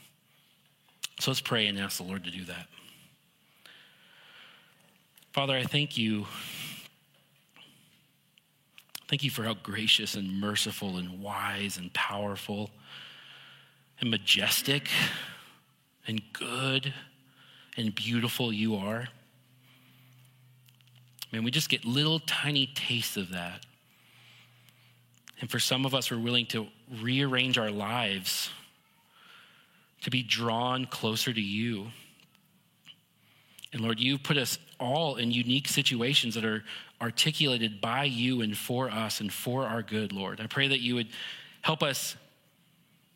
So 1.20 1.31
let's 1.31 1.41
pray 1.41 1.66
and 1.66 1.79
ask 1.79 1.99
the 1.99 2.05
Lord 2.05 2.24
to 2.24 2.31
do 2.31 2.45
that. 2.45 2.66
Father, 5.33 5.57
I 5.57 5.64
thank 5.64 5.97
you. 5.99 6.26
Thank 9.09 9.22
you 9.22 9.31
for 9.31 9.45
how 9.45 9.55
gracious 9.55 10.14
and 10.14 10.41
merciful 10.41 10.97
and 10.97 11.20
wise 11.20 11.76
and 11.79 11.93
powerful 11.93 12.70
and 14.01 14.11
majestic 14.11 14.89
and 16.07 16.20
good 16.33 16.93
and 17.76 17.95
beautiful 17.95 18.53
you 18.53 18.76
are. 18.76 19.09
Man, 21.33 21.45
we 21.45 21.51
just 21.51 21.68
get 21.68 21.85
little 21.85 22.20
tiny 22.20 22.66
tastes 22.74 23.16
of 23.16 23.31
that. 23.31 23.64
And 25.41 25.51
for 25.51 25.59
some 25.59 25.87
of 25.87 25.95
us, 25.95 26.11
we're 26.11 26.18
willing 26.18 26.47
to 26.47 26.66
rearrange 27.01 27.59
our 27.59 27.70
lives 27.70 28.51
to 30.03 30.11
be 30.11 30.22
drawn 30.22 30.87
closer 30.87 31.33
to 31.33 31.41
you. 31.41 31.89
And 33.72 33.83
Lord, 33.83 34.01
you 34.01 34.18
put 34.18 34.37
us 34.37 34.59
all 34.79 35.16
in 35.16 35.31
unique 35.31 35.68
situations 35.68 36.35
that 36.35 36.45
are 36.45 36.64
articulated 37.01 37.81
by 37.81 38.05
you 38.05 38.43
and 38.43 38.57
for 38.57 38.91
us 38.91 39.20
and 39.20 39.33
for 39.33 39.64
our 39.64 39.83
good, 39.83 40.12
Lord. 40.12 40.41
I 40.41 40.47
pray 40.47 40.68
that 40.68 40.81
you 40.81 40.95
would 40.95 41.09
help 41.62 41.83
us 41.83 42.16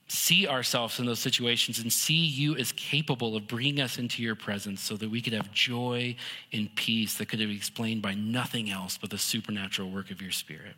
see 0.09 0.47
ourselves 0.47 0.99
in 0.99 1.07
those 1.07 1.19
situations 1.19 1.79
and 1.79 1.91
see 1.91 2.27
you 2.27 2.55
as 2.57 2.73
capable 2.73 3.35
of 3.35 3.49
bringing 3.49 3.81
us 3.81 3.99
into 3.99 4.23
your 4.23 4.35
presence 4.35 4.83
so 4.83 4.95
that 4.97 5.11
we 5.11 5.23
could 5.23 5.33
have 5.33 5.51
joy 5.53 6.15
and 6.53 6.75
peace 6.77 7.15
that 7.15 7.27
could 7.27 7.39
be 7.39 7.57
explained 7.57 8.03
by 8.03 8.13
nothing 8.13 8.71
else 8.71 8.99
but 8.99 9.09
the 9.09 9.17
supernatural 9.17 9.91
work 9.91 10.11
of 10.11 10.21
your 10.21 10.31
Spirit. 10.31 10.75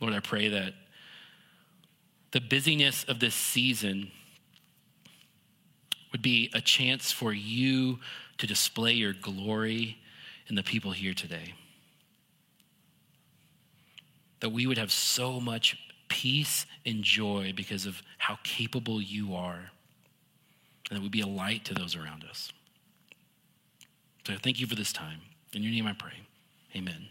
Lord, 0.00 0.14
I 0.14 0.20
pray 0.20 0.48
that 0.48 0.74
the 2.30 2.40
busyness 2.40 3.04
of 3.04 3.18
this 3.18 3.34
season 3.34 4.12
would 6.12 6.22
be 6.22 6.50
a 6.54 6.60
chance 6.60 7.12
for 7.12 7.32
you 7.32 7.98
to 8.38 8.46
display 8.46 8.92
your 8.92 9.12
glory 9.12 9.98
in 10.48 10.54
the 10.54 10.62
people 10.62 10.92
here 10.92 11.14
today. 11.14 11.54
That 14.40 14.50
we 14.50 14.66
would 14.66 14.78
have 14.78 14.92
so 14.92 15.40
much 15.40 15.76
peace 16.08 16.64
and 16.86 17.02
joy 17.02 17.52
because 17.54 17.86
of 17.86 18.02
how 18.18 18.38
capable 18.42 19.02
you 19.02 19.34
are, 19.34 19.70
and 20.90 20.98
that 20.98 21.02
we'd 21.02 21.12
be 21.12 21.20
a 21.20 21.26
light 21.26 21.64
to 21.66 21.74
those 21.74 21.94
around 21.94 22.24
us. 22.24 22.52
So 24.26 24.34
thank 24.42 24.60
you 24.60 24.66
for 24.66 24.74
this 24.74 24.92
time. 24.92 25.20
In 25.52 25.62
your 25.62 25.72
name 25.72 25.86
I 25.86 25.94
pray. 25.94 26.12
Amen. 26.76 27.08